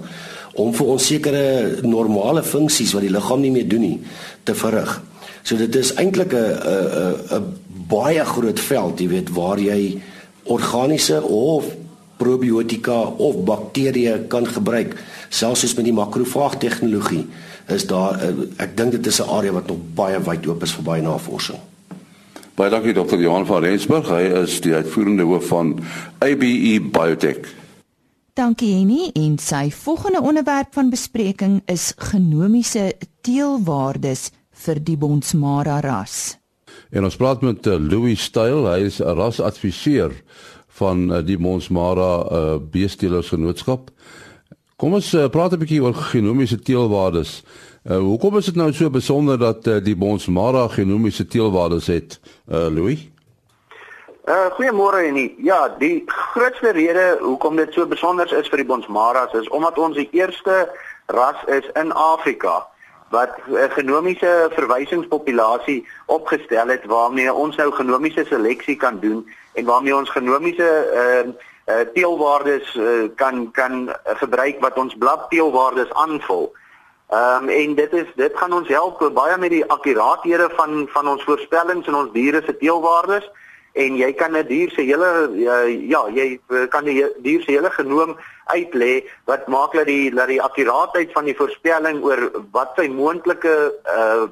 om 0.57 0.73
vir 0.73 0.89
ons 0.93 1.07
sekere 1.07 1.43
normale 1.85 2.43
funksies 2.43 2.93
wat 2.97 3.05
die 3.05 3.13
liggaam 3.13 3.41
nie 3.41 3.53
meer 3.53 3.67
doen 3.69 3.85
nie 3.85 3.99
te 4.43 4.55
verrig. 4.57 5.01
So 5.43 5.55
dit 5.57 5.75
is 5.75 5.93
eintlik 5.95 6.33
'n 6.33 6.37
'n 6.37 7.37
'n 7.37 7.45
baie 7.87 8.25
groot 8.25 8.59
veld, 8.59 8.99
jy 8.99 9.07
weet, 9.07 9.29
waar 9.29 9.59
jy 9.59 10.01
organiese 10.43 11.21
of 11.23 11.65
probiotika 12.17 13.01
of 13.17 13.35
bakterieë 13.45 14.27
kan 14.27 14.47
gebruik, 14.47 14.95
selfs 15.29 15.59
soos 15.59 15.75
met 15.75 15.85
die 15.85 15.93
makrofaag 15.93 16.57
tegnologie. 16.57 17.27
Is 17.67 17.85
daar 17.85 18.19
ek 18.57 18.77
dink 18.77 18.91
dit 18.91 19.07
is 19.07 19.21
'n 19.21 19.29
area 19.29 19.51
wat 19.51 19.67
nog 19.67 19.77
baie 19.95 20.19
wyd 20.19 20.47
oop 20.47 20.63
is 20.63 20.71
vir 20.71 20.83
baie 20.83 21.01
navorsing. 21.01 21.59
Baie 22.55 22.69
dankie 22.69 22.93
dokter 22.93 23.19
Johan 23.19 23.45
van 23.45 23.63
Rensburg. 23.63 24.09
Hy 24.09 24.41
is 24.43 24.61
die 24.61 24.73
uitvoerende 24.73 25.23
hoof 25.23 25.47
van 25.47 25.79
ABE 26.19 26.81
Biotech. 26.81 27.53
Dankie 28.37 28.75
Henny 28.75 29.07
en 29.17 29.39
sy 29.41 29.71
volgende 29.73 30.19
onderwerp 30.21 30.75
van 30.77 30.91
bespreking 30.93 31.55
is 31.65 31.95
genomiese 31.97 32.91
teelwaardes 33.25 34.27
vir 34.61 34.77
die 34.85 34.93
Bonsmara 34.93 35.79
ras. 35.81 36.35
En 36.93 37.07
ons 37.07 37.17
praat 37.17 37.41
met 37.41 37.65
uh, 37.65 37.79
Louis 37.81 38.21
Styl, 38.21 38.67
hy 38.69 38.85
is 38.91 38.99
'n 39.01 39.17
rasadviseur 39.17 40.13
van 40.77 41.09
uh, 41.09 41.23
die 41.25 41.39
Bonsmara 41.41 42.13
uh, 42.21 42.61
beesteelersgenootskap. 42.61 43.89
Kom 44.77 44.93
ons 44.93 45.13
uh, 45.17 45.25
praat 45.33 45.57
'n 45.57 45.63
bietjie 45.65 45.81
oor 45.81 45.97
genomiese 45.97 46.61
teelwaardes. 46.61 47.41
Uh, 47.89 47.97
hoekom 47.97 48.37
is 48.37 48.53
dit 48.53 48.55
nou 48.55 48.69
so 48.73 48.89
besonder 48.89 49.37
dat 49.39 49.65
uh, 49.67 49.81
die 49.81 49.97
Bonsmara 49.97 50.67
genomiese 50.67 51.25
teelwaardes 51.25 51.87
het, 51.89 52.19
uh, 52.45 52.69
Louis? 52.69 53.09
Uh 54.27 54.49
goeiemôre 54.51 55.07
Annie. 55.07 55.35
Ja, 55.39 55.69
die 55.79 56.03
grootste 56.05 56.69
rede 56.75 57.17
hoekom 57.21 57.55
dit 57.55 57.73
so 57.73 57.85
besonder 57.87 58.27
is 58.35 58.49
vir 58.51 58.59
die 58.59 58.65
Bonsmaras 58.67 59.31
is 59.39 59.47
omdat 59.55 59.77
ons 59.79 59.95
die 59.95 60.09
eerste 60.11 60.55
ras 61.15 61.45
is 61.47 61.69
in 61.79 61.93
Afrika 61.95 62.57
wat 63.15 63.37
'n 63.47 63.71
genomiese 63.77 64.49
verwysingspopulasie 64.51 65.87
opgestel 66.05 66.67
het 66.67 66.85
waarmee 66.85 67.33
ons 67.33 67.55
nou 67.55 67.71
genomiese 67.71 68.25
seleksie 68.27 68.75
kan 68.75 68.99
doen 68.99 69.23
en 69.53 69.65
waarmee 69.65 69.95
ons 69.95 70.09
genomiese 70.09 70.69
uh 71.03 71.31
uh 71.71 71.87
teelwaardes 71.93 72.75
uh, 72.75 73.07
kan 73.15 73.51
kan 73.51 73.95
gebruik 74.03 74.59
wat 74.59 74.77
ons 74.77 74.95
bladteelwaardes 74.97 75.93
aanvul. 75.93 76.51
Ehm 77.09 77.43
um, 77.43 77.49
en 77.49 77.75
dit 77.75 77.93
is 77.93 78.07
dit 78.15 78.31
gaan 78.35 78.53
ons 78.53 78.67
help 78.67 79.09
baie 79.13 79.37
met 79.37 79.49
die 79.49 79.65
akkuraathede 79.71 80.49
van 80.59 80.87
van 80.87 81.07
ons 81.07 81.23
voorspellings 81.23 81.87
en 81.87 81.95
ons 81.95 82.11
diere 82.11 82.41
se 82.45 82.57
teelwaardes 82.57 83.31
en 83.77 83.97
jy 83.97 84.11
kan 84.17 84.35
'n 84.37 84.47
dier 84.47 84.69
se 84.73 84.81
hele 84.81 85.09
uh, 85.29 85.67
ja, 85.89 86.01
jy 86.09 86.39
uh, 86.49 86.65
kan 86.69 86.85
die 86.85 87.05
dier 87.23 87.41
se 87.41 87.51
hele 87.51 87.69
genoom 87.69 88.15
uitlê 88.53 89.03
wat 89.25 89.47
maak 89.47 89.73
dat 89.73 89.85
die 89.85 90.09
dat 90.11 90.27
die 90.27 90.41
akkuraatheid 90.41 91.11
van 91.13 91.25
die 91.25 91.35
voorspelling 91.35 92.03
oor 92.03 92.31
wat 92.51 92.73
sy 92.75 92.87
moontlike 92.87 93.55
uh, 93.97 94.25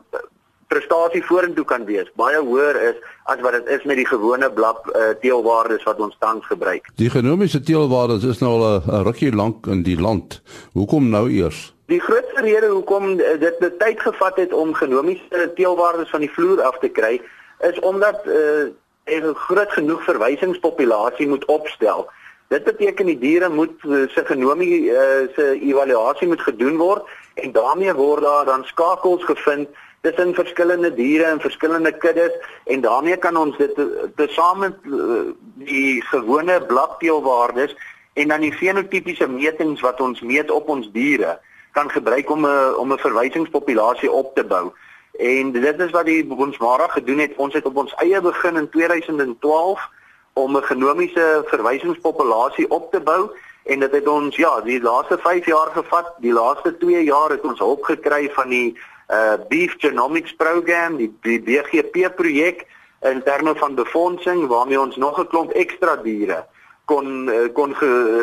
prestasie 0.68 1.22
vorentoe 1.24 1.66
kan 1.66 1.86
wees 1.86 2.10
baie 2.18 2.40
hoër 2.42 2.80
is 2.90 2.98
as 3.32 3.42
wat 3.46 3.54
dit 3.58 3.70
is 3.78 3.86
met 3.86 3.98
die 4.02 4.08
gewone 4.08 4.50
blap 4.52 4.90
uh, 4.90 5.14
teelwaardes 5.22 5.86
wat 5.86 6.00
ons 6.00 6.18
tans 6.20 6.46
gebruik. 6.46 6.90
Die 6.96 7.10
genomiese 7.10 7.62
teelwaardes 7.62 8.24
is 8.24 8.42
nou 8.42 8.52
al 8.58 8.82
'n 8.82 9.06
rukkie 9.06 9.34
lank 9.34 9.68
in 9.68 9.84
die 9.84 10.00
land. 10.00 10.42
Hoekom 10.74 11.10
nou 11.10 11.30
eers? 11.30 11.74
Die 11.86 12.02
grootste 12.02 12.42
rede 12.42 12.68
hoekom 12.68 13.18
dit 13.18 13.58
tyd 13.78 14.00
gevat 14.02 14.36
het 14.36 14.54
om 14.54 14.74
genomiese 14.74 15.52
teelwaardes 15.56 16.10
van 16.10 16.20
die 16.20 16.34
vloer 16.34 16.62
af 16.62 16.78
te 16.82 16.90
kry 16.90 17.22
is 17.60 17.80
omdat 17.80 18.26
uh, 18.26 18.74
'n 19.06 19.34
groot 19.34 19.72
genoeg 19.72 20.04
verwysingspopulasie 20.04 21.28
moet 21.28 21.46
opstel. 21.46 22.10
Dit 22.48 22.64
beteken 22.64 23.06
die 23.06 23.18
diere 23.18 23.50
moet 23.50 23.84
uh, 23.84 24.10
se 24.10 24.26
genomie 24.26 24.82
uh, 24.82 25.28
se 25.36 25.60
evaluasie 25.62 26.28
moet 26.28 26.42
gedoen 26.42 26.78
word 26.78 27.04
en 27.34 27.52
daarmee 27.52 27.94
word 27.94 28.24
daar 28.24 28.46
dan 28.46 28.64
skakels 28.66 29.24
gevind 29.24 29.68
tussen 30.02 30.34
verskillende 30.34 30.94
diere 30.94 31.24
en 31.24 31.42
verskillende 31.42 31.92
kuddes 31.98 32.34
en 32.66 32.82
daarmee 32.82 33.18
kan 33.18 33.38
ons 33.38 33.58
dit 33.58 33.74
tesame 34.16 34.74
die 35.56 36.02
gewone 36.06 36.62
blakteelwaardes 36.62 37.76
en 38.14 38.28
dan 38.28 38.42
die 38.42 38.54
fenotipiese 38.54 39.28
metings 39.28 39.82
wat 39.82 40.02
ons 40.02 40.22
meet 40.22 40.52
op 40.52 40.70
ons 40.70 40.90
diere 40.94 41.40
kan 41.72 41.90
gebruik 41.92 42.30
om 42.30 42.46
'n 42.46 42.76
om 42.78 42.94
'n 42.94 43.06
verwysingspopulasie 43.06 44.12
op 44.12 44.36
te 44.36 44.44
bou. 44.44 44.72
En 45.18 45.52
dit 45.52 45.80
is 45.80 45.92
wat 45.92 46.06
die 46.06 46.26
Bonsmara 46.26 46.88
gedoen 46.88 47.20
het. 47.20 47.36
Ons 47.36 47.54
het 47.54 47.66
op 47.66 47.78
ons 47.78 47.94
eie 47.96 48.22
begin 48.22 48.58
in 48.58 48.70
2012 48.70 49.90
om 50.34 50.58
'n 50.58 50.64
genomiese 50.64 51.44
verwysingspopulasie 51.46 52.70
op 52.70 52.92
te 52.92 53.00
bou 53.00 53.30
en 53.64 53.80
dit 53.80 53.92
het 53.92 54.08
ons 54.08 54.36
ja, 54.36 54.62
die 54.62 54.82
laaste 54.82 55.18
5 55.18 55.46
jaar 55.46 55.72
gevat. 55.72 56.14
Die 56.18 56.34
laaste 56.34 56.78
2 56.78 57.04
jaar 57.04 57.30
het 57.30 57.42
ons 57.42 57.60
hulp 57.60 57.84
gekry 57.84 58.30
van 58.34 58.50
die 58.50 58.78
uh 59.10 59.34
Beef 59.48 59.76
Genomics 59.78 60.36
Program, 60.36 60.98
die, 60.98 61.18
die 61.22 61.42
BGP 61.42 62.16
projek 62.16 62.66
in 63.02 63.24
terme 63.24 63.56
van 63.56 63.76
befondsing 63.76 64.48
waarmee 64.48 64.80
ons 64.80 64.96
nog 64.96 65.20
'n 65.20 65.28
klomp 65.28 65.52
ekstra 65.52 65.96
diere 65.96 66.46
kon 66.86 67.30
uh, 67.30 67.54
kon 67.54 67.76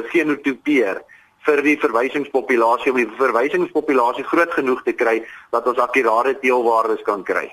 genotipeer 0.07 1.03
vir 1.47 1.63
die 1.63 1.79
verwysingspopulasie 1.81 2.93
om 2.93 3.01
die 3.01 3.09
verwysingspopulasie 3.19 4.25
groot 4.25 4.53
genoeg 4.55 4.83
te 4.87 4.95
kry 4.95 5.19
dat 5.51 5.67
ons 5.67 5.81
akkurate 5.83 6.37
teelwaardes 6.43 7.03
kan 7.07 7.25
kry. 7.27 7.49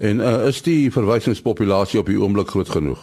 En 0.00 0.20
uh, 0.20 0.46
is 0.48 0.62
die 0.64 0.90
verwysingspopulasie 0.92 2.00
op 2.00 2.10
die 2.12 2.20
oomblik 2.20 2.52
groot 2.52 2.68
genoeg? 2.68 3.00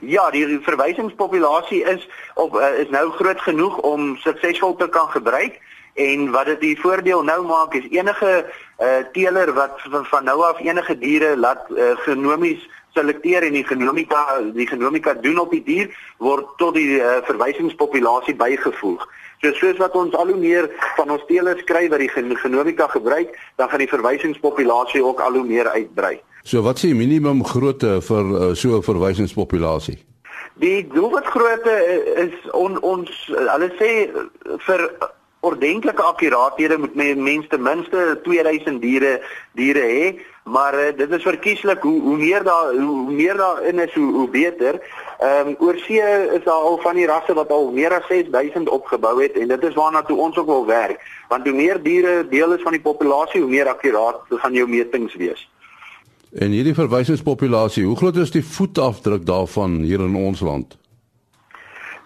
Ja, 0.00 0.30
die 0.30 0.58
verwysingspopulasie 0.62 1.82
is 1.88 2.08
op 2.34 2.54
uh, 2.58 2.72
is 2.78 2.90
nou 2.94 3.08
groot 3.16 3.40
genoeg 3.40 3.78
om 3.86 4.16
suksesvol 4.22 4.76
te 4.76 4.88
kan 4.88 5.08
gebruik 5.14 5.60
en 5.98 6.30
wat 6.30 6.46
dit 6.52 6.60
die 6.60 6.80
voordeel 6.80 7.22
nou 7.26 7.40
maak 7.46 7.74
is 7.74 7.86
enige 7.90 8.32
uh, 8.44 8.98
teeler 9.12 9.52
wat 9.54 9.80
van, 9.90 10.04
van 10.06 10.24
nou 10.24 10.42
af 10.46 10.60
enige 10.62 10.98
diere 10.98 11.36
laat 11.36 11.64
uh, 11.70 11.96
genomies 12.04 12.68
selekteer 12.98 13.46
en 13.46 13.54
die 13.56 13.64
genomika 13.64 14.26
die 14.54 14.66
genomika 14.66 15.14
doen 15.22 15.38
op 15.38 15.54
die 15.54 15.62
dier 15.64 15.88
word 16.18 16.50
tot 16.58 16.74
die 16.74 16.98
uh, 16.98 17.18
verwysingspopulasie 17.30 18.34
bygevoeg. 18.38 19.06
So 19.38 19.54
soos 19.54 19.78
wat 19.78 19.94
ons 19.94 20.16
al 20.18 20.32
hoe 20.32 20.40
meer 20.40 20.66
van 20.96 21.12
ons 21.14 21.22
teelers 21.30 21.62
kry 21.68 21.86
wat 21.92 22.02
die 22.02 22.10
genomika 22.10 22.88
gebruik, 22.90 23.36
dan 23.56 23.70
gaan 23.70 23.84
die 23.84 23.92
verwysingspopulasie 23.92 25.04
ook 25.04 25.22
al 25.22 25.38
hoe 25.38 25.46
meer 25.46 25.70
uitbrei. 25.70 26.18
So 26.42 26.62
wat 26.66 26.82
is 26.82 26.88
die 26.88 26.98
minimum 26.98 27.44
grootte 27.46 28.00
vir 28.02 28.24
uh, 28.34 28.54
so 28.54 28.76
'n 28.78 28.82
verwysingspopulasie? 28.82 29.98
Die 30.58 30.86
doelwitgrootte 30.90 31.74
is 32.18 32.50
on, 32.50 32.80
ons 32.82 33.10
hulle 33.30 33.70
sê 33.78 33.90
vir 34.66 34.80
ordentlike 35.48 36.02
akkuraathede 36.02 36.78
moet 36.78 36.94
mens 36.94 37.48
ten 37.48 37.62
minste 37.62 38.20
2000 38.24 38.82
diere 38.82 39.18
diere 39.58 39.86
hê 39.92 40.04
maar 40.48 40.74
uh, 40.74 40.96
dit 40.96 41.10
is 41.10 41.22
verkieslik 41.22 41.82
hoe 41.82 42.00
hoe 42.00 42.16
meer 42.16 42.44
daar 42.44 42.72
hoe 42.74 43.10
meer 43.10 43.36
daar 43.36 43.62
in 43.64 43.78
is 43.78 43.94
hoe 43.94 44.12
hoe 44.12 44.28
beter. 44.28 44.80
Ehm 45.18 45.48
um, 45.48 45.54
oorsee 45.58 46.02
is 46.36 46.44
daar 46.44 46.64
al 46.70 46.78
van 46.82 46.94
die 46.94 47.06
rasse 47.06 47.34
wat 47.34 47.50
al 47.50 47.70
meer 47.72 47.92
as 47.92 48.06
6000 48.08 48.68
opgebou 48.68 49.22
het 49.22 49.36
en 49.36 49.48
dit 49.48 49.62
is 49.62 49.74
waarna 49.74 50.02
toe 50.02 50.18
ons 50.18 50.36
ook 50.36 50.46
wil 50.46 50.66
werk 50.66 51.00
want 51.28 51.46
hoe 51.46 51.56
meer 51.56 51.82
diere 51.82 52.26
deel 52.30 52.52
is 52.52 52.62
van 52.62 52.72
die 52.72 52.80
populasie 52.80 53.40
hoe 53.40 53.50
meer 53.50 53.68
akkuraat 53.68 54.20
gaan 54.28 54.52
jou 54.52 54.68
metings 54.68 55.14
wees. 55.14 55.48
En 56.32 56.50
hierdie 56.50 56.74
verwysingspopulasie, 56.74 57.84
hoe 57.84 57.96
groot 57.96 58.16
is 58.16 58.30
die 58.30 58.44
voetafdruk 58.44 59.26
daarvan 59.26 59.80
hier 59.80 60.00
in 60.00 60.14
ons 60.14 60.40
land? 60.40 60.76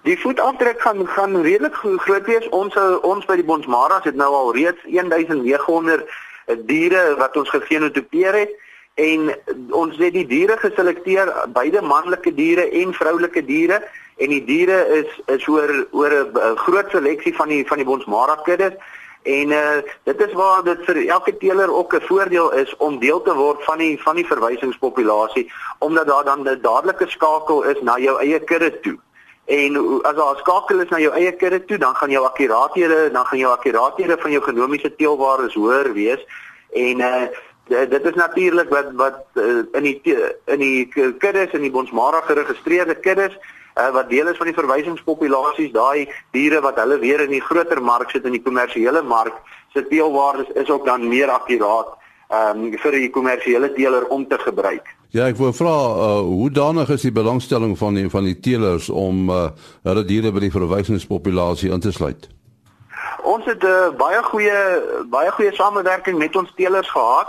Die 0.03 0.19
voetafdruk 0.19 0.81
gaan 0.81 1.07
gaan 1.09 1.43
redelik 1.43 1.75
groot 1.75 2.27
wees. 2.27 2.49
Ons 2.49 2.75
ons 3.07 3.27
by 3.27 3.37
die 3.38 3.47
Bonsmaras 3.47 4.03
het 4.05 4.17
nou 4.19 4.33
al 4.35 4.49
reeds 4.57 4.81
1900 4.91 6.03
eh, 6.03 6.57
diere 6.67 7.03
wat 7.21 7.37
ons 7.38 7.51
gegenotipeer 7.55 8.35
het 8.35 8.57
en 8.95 9.31
ons 9.71 9.95
het 9.97 10.12
die 10.12 10.27
diere 10.27 10.57
geselekteer, 10.59 11.31
beide 11.55 11.81
manlike 11.87 12.35
diere 12.35 12.67
en 12.83 12.91
vroulike 12.93 13.45
diere 13.47 13.79
en 14.19 14.35
die 14.35 14.43
diere 14.45 14.81
is 14.99 15.15
is 15.37 15.47
oor 15.47 15.71
oor 15.93 16.17
'n 16.19 16.59
groot 16.65 16.91
seleksie 16.91 17.35
van 17.37 17.49
die 17.49 17.62
van 17.67 17.79
die 17.79 17.87
Bonsmara 17.87 18.37
kuddes 18.43 18.75
en 19.23 19.55
uh, 19.55 19.79
dit 20.03 20.21
is 20.27 20.33
waar 20.33 20.65
dit 20.65 20.85
vir 20.85 20.99
elke 21.07 21.37
teeler 21.37 21.71
ook 21.71 21.95
'n 21.95 22.07
voordeel 22.11 22.53
is 22.53 22.77
om 22.77 22.99
deel 22.99 23.23
te 23.23 23.35
word 23.35 23.65
van 23.65 23.79
die 23.79 24.03
van 24.03 24.17
die 24.17 24.27
verwysingspopulasie 24.27 25.53
omdat 25.79 26.07
daar 26.07 26.25
dan 26.25 26.43
'n 26.49 26.61
dadelike 26.61 27.07
skakel 27.07 27.62
is 27.62 27.81
na 27.81 27.99
jou 27.99 28.19
eie 28.19 28.41
kudde 28.41 28.81
toe. 28.81 28.99
En 29.44 30.02
as 30.02 30.14
daar 30.14 30.37
skakel 30.37 30.81
is 30.81 30.88
na 30.88 30.98
jou 31.02 31.12
eie 31.14 31.33
kudde 31.33 31.64
toe, 31.64 31.78
dan 31.78 31.94
gaan 31.94 32.11
jou 32.11 32.24
akkuraathede, 32.24 33.11
dan 33.12 33.26
gaan 33.26 33.38
jou 33.38 33.52
akkuraathede 33.52 34.16
van 34.18 34.31
jou 34.31 34.42
genomiese 34.42 34.94
teelwaardes 34.96 35.55
hoër 35.55 35.92
wees. 35.92 36.26
En 36.72 37.00
uh 37.00 37.26
dit 37.72 38.05
is 38.05 38.14
natuurlik 38.14 38.68
wat 38.68 38.90
wat 38.92 39.24
uh, 39.33 39.62
in 39.72 39.83
die 39.83 40.00
in 40.44 40.59
die 40.59 40.88
kuddes 41.18 41.52
in 41.52 41.62
die 41.62 41.70
Bonsmara 41.70 42.20
geregistreerde 42.26 42.94
kuddes 42.94 43.37
uh, 43.78 43.90
wat 43.94 44.11
deel 44.11 44.28
is 44.28 44.37
van 44.37 44.50
die 44.50 44.57
verwysingspopulasies, 44.57 45.72
daai 45.72 46.11
diere 46.31 46.61
wat 46.61 46.76
hulle 46.83 46.98
weer 46.98 47.20
in 47.20 47.31
die 47.31 47.40
groter 47.40 47.83
mark 47.83 48.11
sit 48.11 48.24
in 48.24 48.37
die 48.37 48.42
kommersiële 48.42 49.02
mark, 49.02 49.38
se 49.72 49.87
teelwaardes 49.87 50.50
is 50.55 50.70
ook 50.70 50.85
dan 50.87 51.09
meer 51.09 51.31
akkuraat 51.31 51.94
um, 52.33 52.66
vir 52.83 52.97
die 52.97 53.11
kommersiële 53.11 53.73
teeler 53.77 54.07
om 54.09 54.27
te 54.29 54.38
gebruik. 54.38 54.88
Ja, 55.12 55.27
ek 55.29 55.37
wou 55.37 55.53
vra 55.53 55.73
uh, 55.77 56.21
hoe 56.25 56.51
danig 56.51 56.88
is 56.95 57.05
die 57.05 57.12
belangstelling 57.12 57.77
van 57.79 57.99
die 57.99 58.09
van 58.11 58.25
die 58.25 58.38
teelers 58.40 58.88
om 58.88 59.29
uh, 59.31 59.51
hulle 59.85 60.05
diere 60.09 60.33
by 60.33 60.47
die 60.47 60.55
verwysingspopulasie 60.55 61.73
in 61.73 61.85
te 61.85 61.92
sluit? 61.92 62.29
Ons 63.23 63.45
het 63.45 63.62
'n 63.62 63.68
uh, 63.68 63.92
baie 63.97 64.23
goeie 64.23 64.61
baie 65.12 65.31
goeie 65.31 65.53
samewerking 65.53 66.18
met 66.18 66.37
ons 66.37 66.53
teelers 66.57 66.90
gehad. 66.90 67.29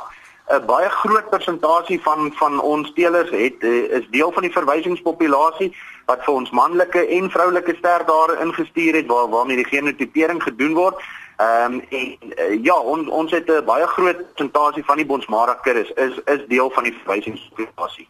'n 0.51 0.65
Baie 0.65 0.89
groot 0.89 1.29
persentasie 1.29 1.99
van 2.01 2.31
van 2.39 2.61
ons 2.61 2.93
teelers 2.93 3.29
het 3.31 3.63
uh, 3.63 3.99
is 3.99 4.07
deel 4.11 4.31
van 4.31 4.43
die 4.43 4.51
verwysingspopulasie 4.51 5.73
wat 6.05 6.23
vir 6.23 6.33
ons 6.33 6.51
manlike 6.51 7.07
en 7.07 7.29
vroulike 7.31 7.75
sterdare 7.77 8.39
ingestuur 8.43 8.95
het 8.95 9.07
waar 9.07 9.29
waarmee 9.29 9.55
die 9.55 9.71
genotipering 9.71 10.43
gedoen 10.43 10.73
word. 10.73 10.95
Ehm 11.37 11.73
um, 11.73 11.81
en 11.89 12.17
uh, 12.21 12.63
ja, 12.63 12.75
on, 12.79 13.09
ons 13.09 13.31
het 13.31 13.47
'n 13.49 13.65
baie 13.65 13.87
groot 13.87 14.17
persentasie 14.17 14.83
van 14.85 14.97
die 14.97 15.05
Bonsmara 15.05 15.53
kuddes 15.53 15.91
is 15.95 16.19
is 16.25 16.41
deel 16.47 16.69
van 16.69 16.83
die 16.83 16.93
verwysingspopulasie. 16.93 18.07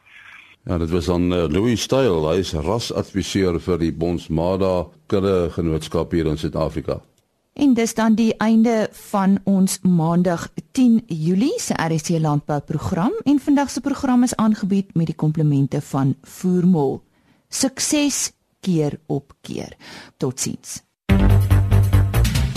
Ja, 0.63 0.77
dit 0.77 0.89
was 0.89 1.05
dan 1.05 1.33
uh, 1.33 1.45
Louis 1.47 1.81
Style, 1.81 2.27
hy 2.27 2.37
is 2.39 2.53
rasadviseur 2.53 3.59
vir 3.59 3.77
die 3.77 3.91
Bonsmara 3.91 4.85
kudde 5.07 5.49
genootskap 5.51 6.11
hier 6.11 6.25
in 6.25 6.37
Suid-Afrika. 6.37 7.01
En 7.53 7.73
dis 7.73 7.93
dan 7.93 8.15
die 8.15 8.33
einde 8.37 8.87
van 8.91 9.39
ons 9.43 9.79
Maandag 9.81 10.47
10 10.71 11.03
Julie 11.07 11.59
se 11.59 11.73
RC 11.73 12.19
landbou 12.19 12.61
program 12.61 13.11
en 13.23 13.39
vandag 13.39 13.69
se 13.69 13.81
program 13.81 14.23
is 14.23 14.35
aangebied 14.35 14.95
met 14.95 15.05
die 15.05 15.15
komplemente 15.15 15.81
van 15.81 16.15
Voermol. 16.21 17.03
Sukses 17.49 18.31
keer 18.59 18.99
op 19.05 19.33
keer. 19.41 19.77
Totsiens. 20.17 20.81